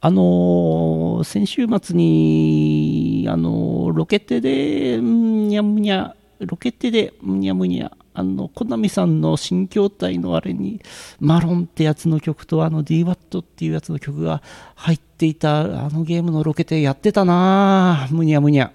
[0.00, 10.80] あのー先週末に、あのーロケテで、んにゃむにゃ、ロケテで、むにゃむにゃ、あの、コナミさんの新筐体のあれに、
[11.20, 14.42] マロンってやつの曲と、あの DWAT っていうやつの曲が
[14.74, 18.14] 入っていた、あのゲームのロケテやってたなぁ。
[18.14, 18.72] むにゃむにゃ。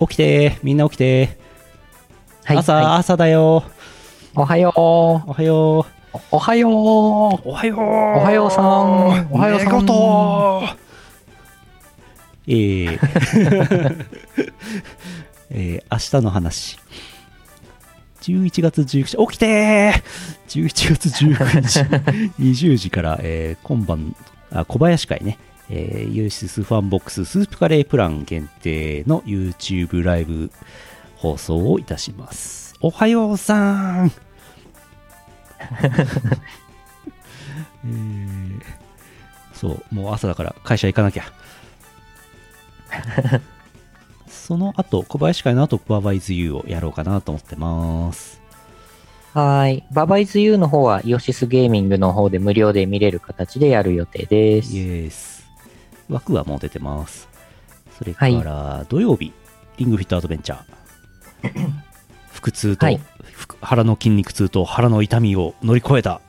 [0.00, 1.38] 起きてみんな起きて
[2.44, 2.56] はい。
[2.58, 2.84] 朝、はい。
[2.98, 3.64] 朝だよ。
[4.34, 4.72] おはよう。
[4.80, 6.18] おはよう。
[6.30, 6.72] おはよう。
[6.72, 7.80] おはよう。
[7.80, 9.28] おはようさん。
[9.30, 9.84] おはようさん。
[9.84, 10.76] 寝言。
[12.46, 14.06] えー。
[15.50, 16.78] えー明日の話。
[18.22, 20.02] 11月19日、起きてー
[20.48, 21.80] !11 月19日、
[22.42, 24.14] 20時 から、えー今晩、
[24.52, 25.38] あ小林会ね、
[25.70, 30.50] えーユーシスファンボックススープカレープラン限定の YouTube ライブ
[31.16, 32.74] 放送をいたします。
[32.80, 34.12] おはようさん
[37.84, 38.60] えー
[39.52, 41.24] そう、もう朝だから会社行かなきゃ。
[44.28, 48.40] その後、小林会の後、バーバイズユーをやろうかなと思ってます。
[49.34, 49.84] はい。
[49.90, 54.72] ババイズ U の方は、イオシスゲーミングの方で無料で見れる形でやる予定です。
[54.72, 55.37] イエース。
[56.08, 57.28] 枠はもう出てます。
[57.96, 59.32] それから、土曜日、
[59.76, 60.64] リングフィットアドベンチャー。
[62.32, 63.00] 腹痛と、はい
[63.38, 66.20] 腹腹の筋肉痛と腹の痛みを乗り越えた、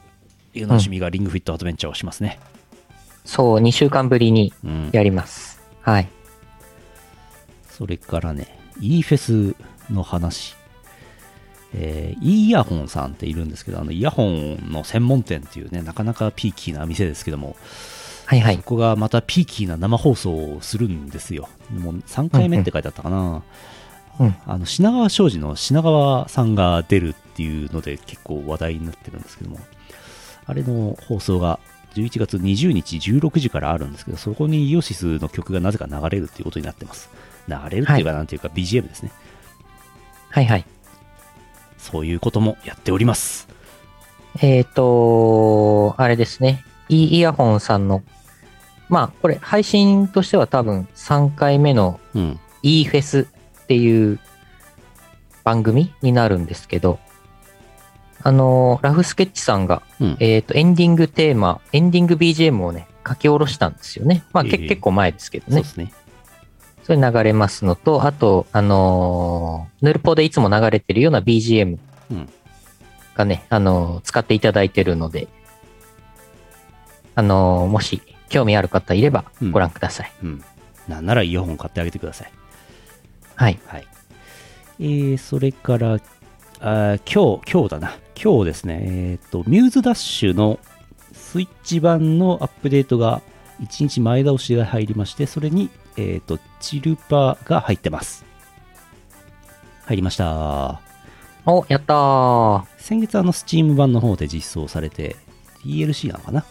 [0.53, 2.39] いうの趣味がリングフィットアドベンチャーをしますね。
[3.25, 4.89] そう、2週間ぶりにうん。
[4.91, 5.59] やります。
[5.81, 6.07] はい。
[7.69, 9.55] それからね、e フェス
[9.91, 10.55] の話。
[11.73, 17.55] えー、e イヤホンさんっているんですけど、あの、イヤホンの専門店っていうね、なかなかピーキーな店ですけども、
[18.29, 18.61] はいはいそ。
[18.61, 21.49] こがまたピーキーな生放送をするんですよ。
[21.71, 23.41] もう3回目って書いてあったかな。
[24.19, 29.57] うんあの品川庄司の品川さんが出るっていうので結構話題になってるんですけども、
[30.45, 31.59] あれの放送が
[31.95, 37.09] 11月20日16時からあるんですけど、そこにイオシスの曲がなぜか流れるっていうことになってます。
[37.47, 39.11] 流れるっていうか、なんていうか BGM ですね。
[40.29, 40.65] はいはい。
[41.79, 43.47] そういうこともやっております。
[44.39, 46.63] えっ、と、あれですね。
[46.89, 48.03] イイヤホンさんの、
[48.89, 52.39] まあ、これ、配信としては多分3回目のうん。
[52.61, 54.19] e フェスっていう
[55.45, 56.99] 番組になるんですけど、
[58.21, 60.17] あの、ラフスケッチさんが、うん。
[60.19, 64.23] えっ、と、エンディングテーマ、エンディング BGM をね、書き下ろしたんですよね。
[64.33, 65.69] まあ、けええ結構前ですけどねそうで。
[65.69, 65.93] すね。
[66.83, 71.77] それ流れますのと、あと、あのーヌルポでいつも流れてるような BGM
[72.11, 72.29] うん
[73.15, 75.27] がね、あのー使っていただいてるので、
[77.15, 80.11] あのーもし興味ある方いればうんご覧ください。
[80.23, 80.43] うん。
[80.87, 82.31] なんならイヤホン買ってあげてください。
[83.35, 83.59] はい。
[83.67, 83.87] はい。
[84.79, 87.97] えー、それから、あー今日、今日だな。
[88.21, 90.59] 今日ですね、えっ、と、ミューズダッシュの
[91.13, 93.21] スイッチ版のアップデートが
[93.61, 98.25] 1日前倒しが入りまして、それに、えっ、と、チルパが入ってます。
[99.85, 100.81] 入りました。
[101.45, 102.65] お、やったー。
[102.77, 105.15] 先月あの、スチーム版の方で実装されて、
[105.65, 106.45] DLC なのかな？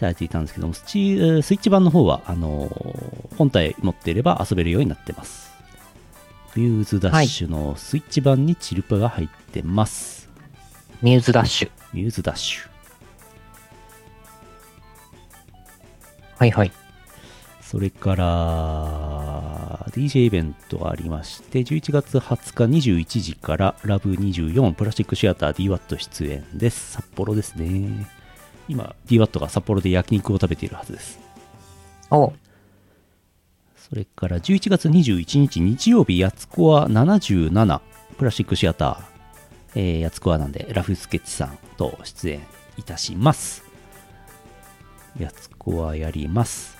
[0.00, 5.50] されていたんですけども、スチえースイッチ版の方は、あのー本体持っていれば遊べるようになってます。
[6.54, 10.28] ミューズダッシュのスイッチ版にチルパが入ってます。
[11.00, 11.70] ミューズダッシュ。
[11.94, 12.68] ミューズダッシュ。
[16.36, 16.72] はいはい。
[17.62, 26.92] それから、DJ イベントがありまして、11月20日21時から、ラブ24プラスチックシアター DWAT 出演です。
[26.92, 28.19] 札幌ですね。
[28.70, 31.18] 今、DWAT が札幌で焼肉を食べているはずです。
[32.08, 32.32] お、
[33.76, 37.80] それから11月21日日曜日、やつこわ77
[38.16, 39.00] プラスチックシアター、
[39.74, 42.40] えー、やつこわなんで、ラフスケッチさんと出演
[42.76, 43.64] いたします。
[45.18, 46.78] やつこわやります。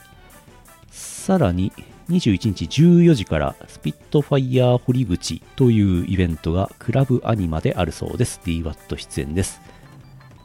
[0.93, 1.73] さらに、
[2.09, 8.41] 21日14時から、スピットファイヤー堀口というイベントがクラブアニマであるそうです。
[8.45, 9.61] DWAT 出演です。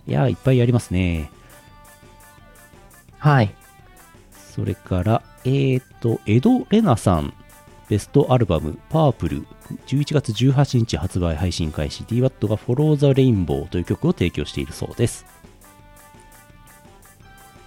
[0.08, 1.32] いやー、いっぱいやりますね。
[3.18, 3.54] はい。
[4.56, 7.34] それから、えーと、エド・レナさん、
[7.90, 9.46] ベストアルバム、パープル、
[9.88, 15.26] 11月18日発売配信開始、DWAT が Follow the Rainbow という曲を提供しているそうです。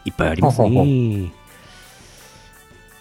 [0.05, 0.69] いっぱいありますね。
[0.69, 0.91] ほうほうほ
[1.35, 1.39] う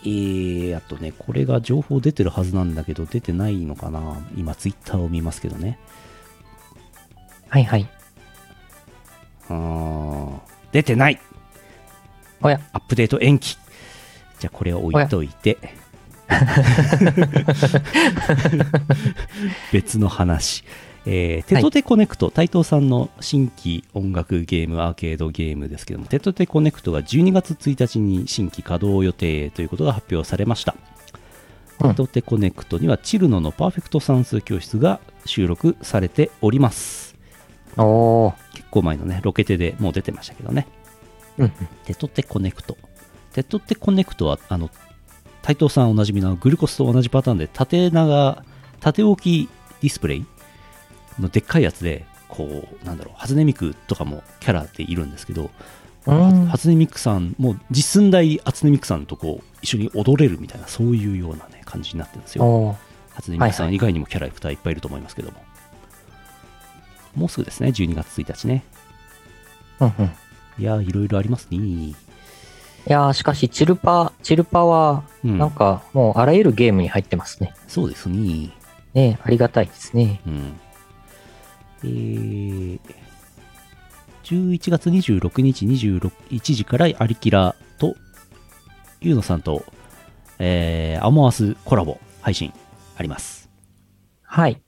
[0.04, 5.80] えー、あとね、これが情報出てるはずなんだけど、出てないのかな今、ツイッターを見ますけどね。
[7.50, 7.90] はいはい。
[10.72, 11.20] 出てない
[12.42, 13.58] おや、アップデート延期。
[14.40, 15.58] じゃあこれを置いといて。
[19.72, 20.64] 別の話。
[21.10, 30.76] えーテトテコネクト、タイトーさんの新規音楽ゲーム、アーケードゲームですけども、テトテコネクトが12月1日に新規稼働予定ということが発表されました。
[31.80, 37.07] うんテトテコネクトにはチルノのパーフェクト算数教室が収録されております。
[38.54, 40.68] 結構前のね、ロケテでもう出てましたけどね。
[41.38, 41.52] うん。
[41.86, 42.78] テトテコネクト。
[43.34, 44.70] テトテコネクトは、あの、
[45.48, 48.44] タイトーさんおなじみのグルコスと同じパターンで、縦長、
[48.82, 49.50] 縦置き
[49.82, 50.26] ディスプレイ
[51.20, 55.50] のでっかいやつで、こう、なんだろう、初音ミクとかもキャラでいるんですけど、
[56.06, 62.78] うん初音ミクさん、もう実寸大初音ミクさんとこう、一緒に踊れるみたいな、そういうようなね、感じになってるんですよ。
[63.14, 65.38] 初音ミクさん以外にもキャラクターいっぱいいると思いますけども。
[67.18, 68.64] もうすぐですね、12月1日ね。
[69.80, 70.12] うんうん。
[70.60, 71.58] いやー、いろいろありますね。
[71.58, 71.96] い
[72.86, 77.54] やー、しかし、チルパ、チルパは、うんなんか、もう、あらゆるゲームに入ってますね。
[77.68, 78.52] そうですね。
[78.94, 80.22] ねありがたいですね。
[80.28, 80.60] うん。
[81.84, 82.80] えー、
[84.24, 87.96] 11月26日26 1時からアリキラと、
[89.02, 89.66] ユーノさんと、
[90.40, 92.54] えー、アモアスコラボ配信
[92.96, 93.50] あります。
[94.22, 94.62] はい。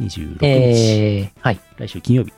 [0.00, 1.60] 26日、えー、はい。
[1.78, 2.32] 来週金曜日。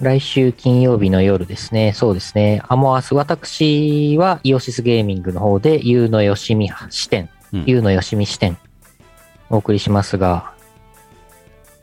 [0.00, 1.92] 来週金曜日の夜ですね。
[1.92, 2.62] そうですね。
[2.68, 8.56] アモアス、私はイオシスゲーミングの方で、ユウのよしみ視点、うんユウのよしみ視点、
[9.50, 10.54] お送りしますが、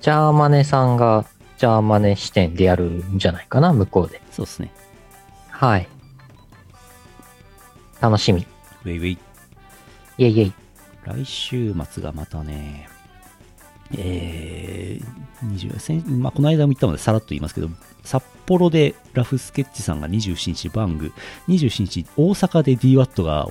[0.02, 1.26] ジャーマネさんが、
[1.58, 4.22] ジャーマネ視点でやるんじゃないかな、向こうで。
[4.32, 4.72] そうですね。
[5.52, 5.88] はい。
[8.02, 8.48] 楽しみ。
[8.86, 9.18] ウェイウェイ。
[10.18, 10.54] イェイイェイ。
[11.04, 12.90] 来週末がまたね、
[13.96, 17.70] えー、20先まあ、この間も言ったのでさらっと言いますけど、
[18.04, 21.12] 札幌でラフスケッチさんが27日バング、
[21.48, 23.48] 27日大阪で DWAT が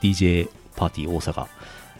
[0.00, 1.46] DJ パーティー大阪、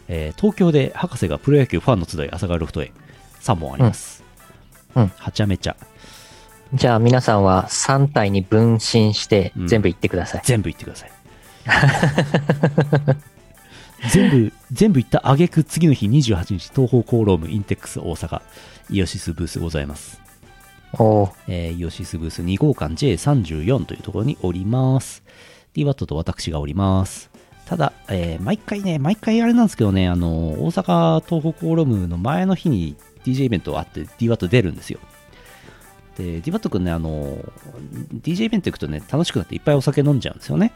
[0.09, 2.93] えー東京で博士がプロ野球ファンの集い朝霞ロフトへ
[3.41, 4.23] 3本あります。
[4.95, 5.77] うんうんはちゃめちゃ。
[6.75, 10.43] じゃあ皆さんは3体に分身してうん全部言ってください。
[10.45, 11.11] 全部言ってください。
[14.11, 18.43] 全部、全部言った挙句次の日28日、東方コーロームインテックス大阪、
[18.91, 20.21] イオシスブースございます。
[20.95, 25.23] おーえーイオシスブース2号館 J34 というところにおります。
[25.75, 27.31] DWAT と私がおります。
[27.65, 30.29] ただ、えー毎回ね、毎回あれなんですけどね、あの、
[30.65, 34.99] 大阪東方コーロームの前の日に DJ イベントあって DWAT 出るんですよ。
[36.19, 37.39] で、DWAT くんね、あの、
[38.23, 40.73] DJ イベント行くとね、楽しくなっていっぱいお酒飲んじゃうんですよね。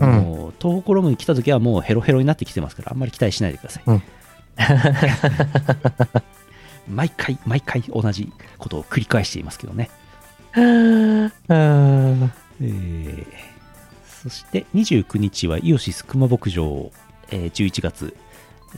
[0.00, 3.82] でも、東方コーロームに来た時はもうヘロヘロになってきてますから、あんまり期待しないでください。
[3.86, 4.02] うん
[6.88, 9.90] 毎回、毎回同じことを繰り返していますけどね。
[10.56, 13.26] う んえー
[14.22, 16.90] そして29日はイオシス熊牧場、
[17.30, 18.16] えー11月、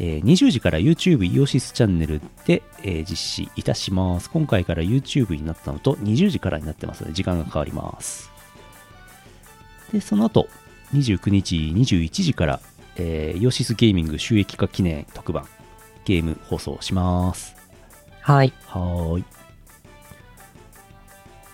[0.00, 4.28] えー20時から YouTube イオシスチャンネルで、えー実施いたします。
[4.30, 8.30] 今回から YouTube になったのと20時からになってますので時間が変わります。
[9.92, 10.48] で、その後
[10.94, 12.60] 29日21時から、
[12.96, 15.46] えーイオシスゲーミング収益化記念特番
[16.04, 17.54] ゲーム放送します。
[18.20, 18.52] はい。
[18.66, 19.24] はーい。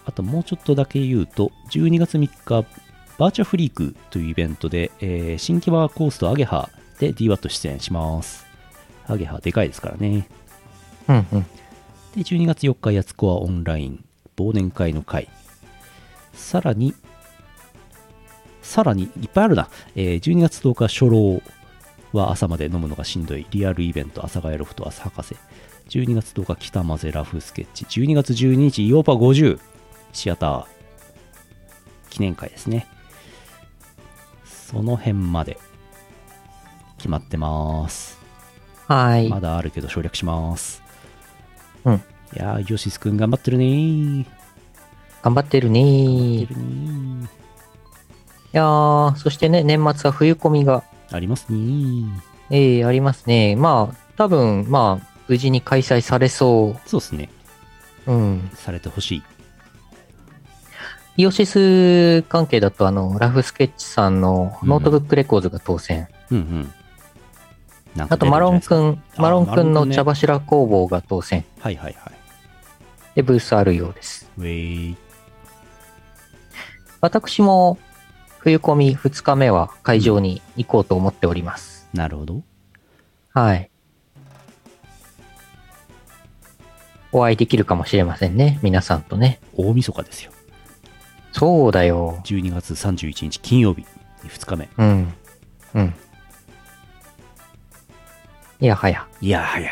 [0.04, 2.66] あともうちょっとだけ言うと、12月3日、
[3.18, 6.68] バーチャフリークというイベントで、えー新規バーコースとアゲハ
[6.98, 8.44] で DWAT 出演します。
[9.06, 10.28] アゲハでかいですからね。
[11.08, 11.42] うんうん。
[11.42, 14.04] で、12月4日、やつこはオンライン、
[14.36, 15.28] 忘年会の会。
[16.32, 16.94] さらに、
[18.62, 19.68] さらにいっぱいあるな。
[19.94, 21.42] えー12月10日初老
[22.12, 23.46] は朝まで飲むのがしんどい。
[23.50, 25.36] リアルイベント、阿佐ヶ谷ロフト朝博士。
[25.88, 27.84] 12月10日北混ぜラフスケッチ。
[27.84, 29.58] 12月12日イオパ50
[30.12, 30.64] シアター
[32.10, 32.86] 記念会ですね。
[34.44, 35.58] その辺まで
[36.98, 38.18] 決まってます。
[38.88, 39.28] はい。
[39.28, 40.82] まだあるけど省略します。
[41.84, 41.94] うん。
[41.94, 42.00] い
[42.34, 44.26] やー、ヨシスくん頑張ってるねー。
[45.22, 47.41] 頑張ってるね頑張ってるねー
[48.52, 52.32] やー、そしてね、年末は冬コミが、ありますねー。
[52.50, 53.56] ええありますね。
[53.56, 57.30] まあ、多分、まあ、無事に開催されそうですね。
[58.06, 58.12] う。
[58.12, 58.50] うん。
[58.54, 59.22] されてほしい。
[61.16, 66.08] イオシス関係だと、あの、 RoughSketch さんの Notebook Records が当選。
[66.30, 66.72] うんうん。
[67.94, 68.88] なんかあと、マロンくん。
[68.90, 71.44] ん、マロンくんの茶柱工房が当選。
[71.60, 72.12] はいはいはい。
[73.14, 74.30] で、ブースあるようです。
[74.38, 74.96] ウェイ。
[77.02, 77.78] 私も、
[78.42, 81.88] 冬コミ2日目は会場に行こうと思っております。
[81.94, 82.42] なるほど。
[83.32, 83.70] はい。
[87.12, 88.58] お会いできるかもしれませんね。
[88.62, 89.40] 皆さんとね。
[89.56, 90.32] 大晦日ですよ。
[91.30, 92.20] そうだよ。
[92.24, 93.86] 12月31日金曜日、
[94.24, 94.68] 2日目。
[94.76, 95.14] うん。
[95.74, 95.94] うん。
[98.58, 99.06] いやはや。
[99.20, 99.70] いやはや。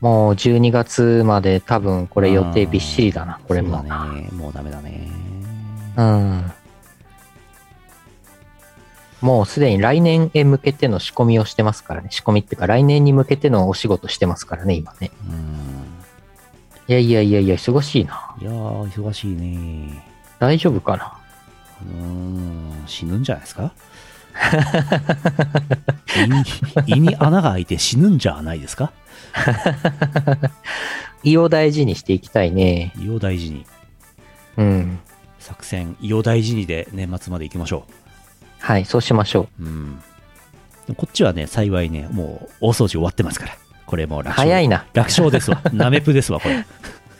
[0.00, 3.40] もう12月まで多分これ予定びっしりだな。
[3.48, 3.78] これも。
[3.78, 4.28] そうだね。
[4.32, 5.08] もうダメだね。
[5.96, 6.52] うん。
[9.20, 12.08] もうすでに来年へ向けての仕込みをしてますからね。
[12.12, 15.10] 仕込みっていうか来年に向けてのお仕事してますからね、今ね。
[15.28, 15.34] うん。
[16.86, 18.36] いやいやいやいや、忙しいな。
[18.40, 20.04] いやー、忙しいね。
[20.38, 21.18] 大丈夫かな？
[21.82, 23.72] うーん、死ぬんじゃないですか？
[26.16, 28.92] 胃に胃に穴が開いて死ぬんじゃないですか？
[31.24, 32.92] 胃を大事にしていきたいね。
[32.98, 33.66] 胃を大事に。
[34.56, 34.98] うん。
[35.38, 37.86] 作戦、胃を大事にで年末まで行きましょ
[38.60, 39.62] はい、そうしましょう。
[39.62, 39.66] う。
[39.66, 40.02] うん。
[40.96, 43.52] こっちはね、幸いね、もう大掃除終わってますから。
[43.86, 44.48] これもう楽勝。
[44.48, 44.84] 早いな。
[44.94, 45.60] 楽勝ですわ。
[45.72, 46.64] ナメプですわ、これ。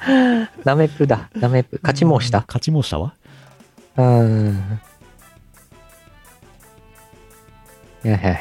[0.64, 1.28] ダメプだ。
[1.39, 1.80] ダメプ。
[1.82, 2.44] 勝ち申した？
[2.47, 3.14] 勝ち申したわ。
[3.97, 4.80] うーん。
[8.09, 8.39] いやいやいや。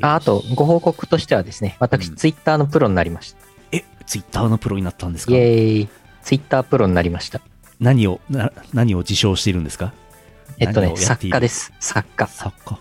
[0.00, 3.38] ああと、ご報告としてはですね、私、うんツイッターのプロになりました。
[3.72, 5.88] え、ツイッターのプロになったんですイかエーイ。
[6.22, 7.40] ツイッタープロになりました。
[7.80, 9.92] 何を、な何を自称しているんですか？
[10.58, 11.72] えっとね、作家です。
[11.80, 12.26] 作家。
[12.26, 12.78] 作家。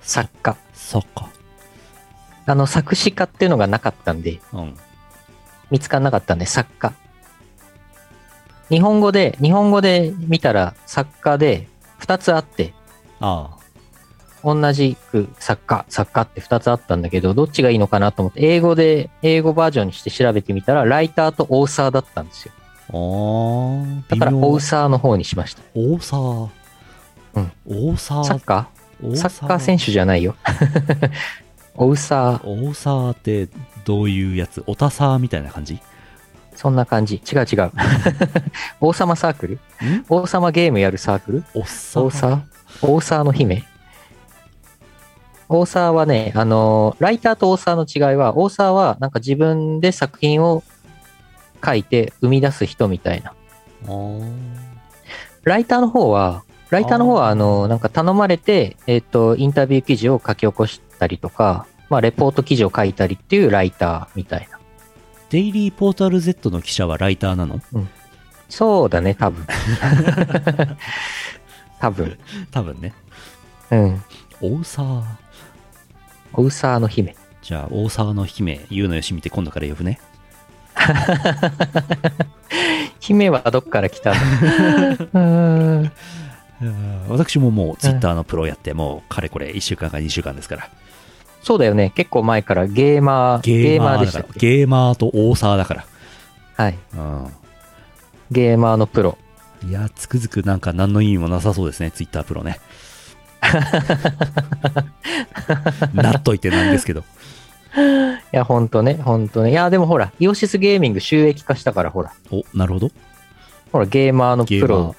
[0.00, 0.56] 作家。
[0.74, 1.28] 作家。
[2.46, 4.76] あの、作詞家っていうのがなかったんで、うん。
[5.70, 6.92] 見つからなかったんで、作家。
[8.68, 11.68] 日本語で、日本語で見たら作家で
[12.00, 12.72] 2つあって、
[13.20, 13.55] ああ。
[14.46, 22.52] 同じく作家、作家って2つあったんだけど、どっちがいいのかなと思って、英語で、英語バージョンにして調べてみたら、ライターとオーサーだったんですよ。
[22.90, 25.62] あーだから、オーサーの方にしました。
[25.74, 26.48] 大沢。
[27.34, 27.52] うん。
[27.66, 28.24] 大沢。
[28.24, 30.36] サッカー大サッカー選手じゃないよ。
[31.74, 33.48] オーサー、大沢って
[33.84, 34.62] どういうやつ？
[34.68, 35.74] おたさみたいな感じ？
[35.74, 35.80] ん
[36.54, 37.16] そんな感じ。
[37.16, 37.72] 違う違う。
[38.80, 39.58] 王様サークル？
[40.08, 41.44] 王様ゲームやるサークル？
[41.52, 42.40] おっさオーサー
[42.82, 43.64] オーサーの姫？
[45.48, 50.62] オーサーはね、あのーライターとオーサーの違いは、オーサーはなんか自分で作品を
[51.64, 53.32] 書いて生み出す人みたいな。
[55.44, 64.58] ライターの方は、ライターの方は、あのーなんか頼まれて、えっ、と、インタビュー記事を書き起こしたりとか、まあ、レポート記事を書いたりっていうライターみたいな。
[65.30, 67.60] デイリーポータル Z の記者はライターなの？
[68.48, 69.46] そうだね、多分。
[71.80, 72.18] 多分。
[72.50, 72.94] 多分ね。
[73.70, 74.02] うん。
[74.40, 75.04] 大沢。
[76.34, 77.16] オーサーの姫。
[77.42, 80.00] じゃあ、大沢の姫、ゆうのよしみって今度から呼ぶね。
[83.00, 84.16] 姫はどっから来たの？
[85.80, 85.92] うーん
[87.08, 90.68] 私ももうツイッターのプロやって、もうかれこれ1週間か2週間ですから。
[91.42, 91.92] そうだよね。
[91.94, 94.56] 結構前からゲーマー、ゲーマーでしたっけ？
[94.58, 95.84] ゲーマーと大沢だから。
[96.56, 96.78] はい。
[96.94, 97.26] うん。
[98.30, 99.16] ゲーマーのプロ。
[99.66, 102.58] いや、つくづくなんか何の意味もなさそうですね、ツイッタープロね。
[105.94, 107.04] なっといてなんですけど。
[108.32, 109.50] いや、ほんとね、ほんとね。
[109.50, 112.12] いや、でもほら、イオシスゲーミング収益化したから、ほら。
[112.30, 112.90] お、なるほど。
[113.72, 114.94] ほら、ゲーマーのゲーマプロ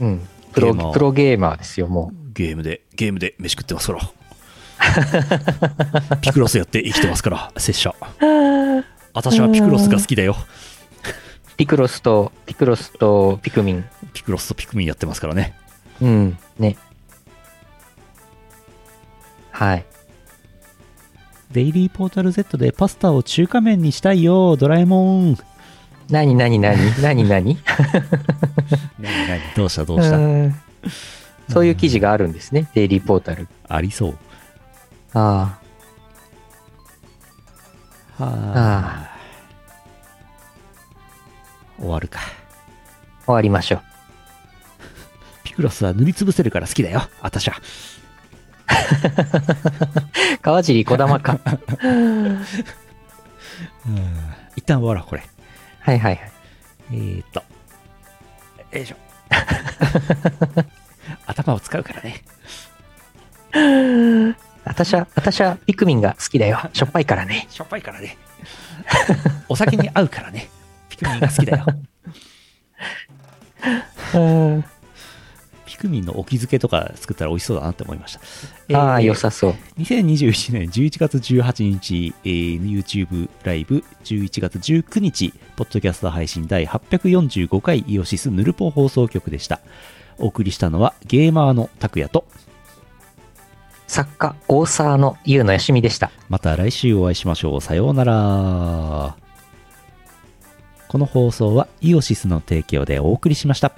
[0.00, 0.28] ー。、うん。
[0.52, 4.00] プロ、ゲープロゲーマーですよ、もゲームで、ゲームで飯食ってますから。
[6.20, 7.90] ピクロスやって生きてますから、拙者。
[7.90, 7.94] う。
[9.14, 10.36] 私はピクロスが好きだよ。
[11.56, 13.84] ピクロスと、ピクロスとピクミン。
[14.14, 15.54] ピクロスとピクミンやってますからね。
[16.00, 16.76] うん、ね。
[19.62, 19.84] はい。
[21.52, 25.38] デイリーポータル Z でパスタを中華麺にしたいよ、ドラえもん。
[26.10, 27.28] 何何何何何？
[27.28, 27.58] 何
[29.28, 29.40] 何？
[29.54, 30.16] どうしたどうした？
[30.16, 30.54] うん
[31.48, 33.46] そういう記事があるんですね、デイリーポータル。
[33.68, 34.18] ありそう。
[35.12, 35.58] あは
[38.18, 39.16] ああ。
[41.78, 42.20] 終わるか。
[42.20, 42.22] あ、
[43.26, 43.82] 終わりましょう。
[45.44, 47.02] ピクロスは塗りつぶせるから好きだよ。
[47.20, 47.54] あたしゃ。
[50.42, 51.38] 川尻小玉か。
[51.82, 52.44] うん
[54.56, 55.22] 一旦終わろう、これ。
[55.80, 56.30] はいはいはい。
[56.92, 57.42] えーっと。
[58.76, 58.96] よいしょ。
[61.26, 62.22] 頭を使うからね。
[64.64, 66.60] 私は、私はピクミンが好きだよ。
[66.72, 67.46] しょっぱいからね。
[67.50, 68.16] しょっぱいからね。
[69.48, 70.48] お酒に合うからね。
[70.88, 71.66] ピクミンが好きだよ。
[74.14, 74.68] うんピ
[75.82, 78.20] クミンのお気づけとか作ったら美味しそうだなって思いました。
[78.68, 79.54] えーああ、良さそう。
[79.78, 89.60] 2021年11月18日、えー YouTube ライブ11月19日、ポッドキャスト配信第845回イオシスヌルポ放送局でした。
[90.18, 92.24] お送りしたのはゲーマーの拓也と、
[93.88, 96.12] 作家、大沢の優のよしみでした。
[96.28, 97.60] また来週お会いしましょう。
[97.60, 99.16] さようなら。
[100.88, 103.72] この放送はイオシスの提供でお送りしました。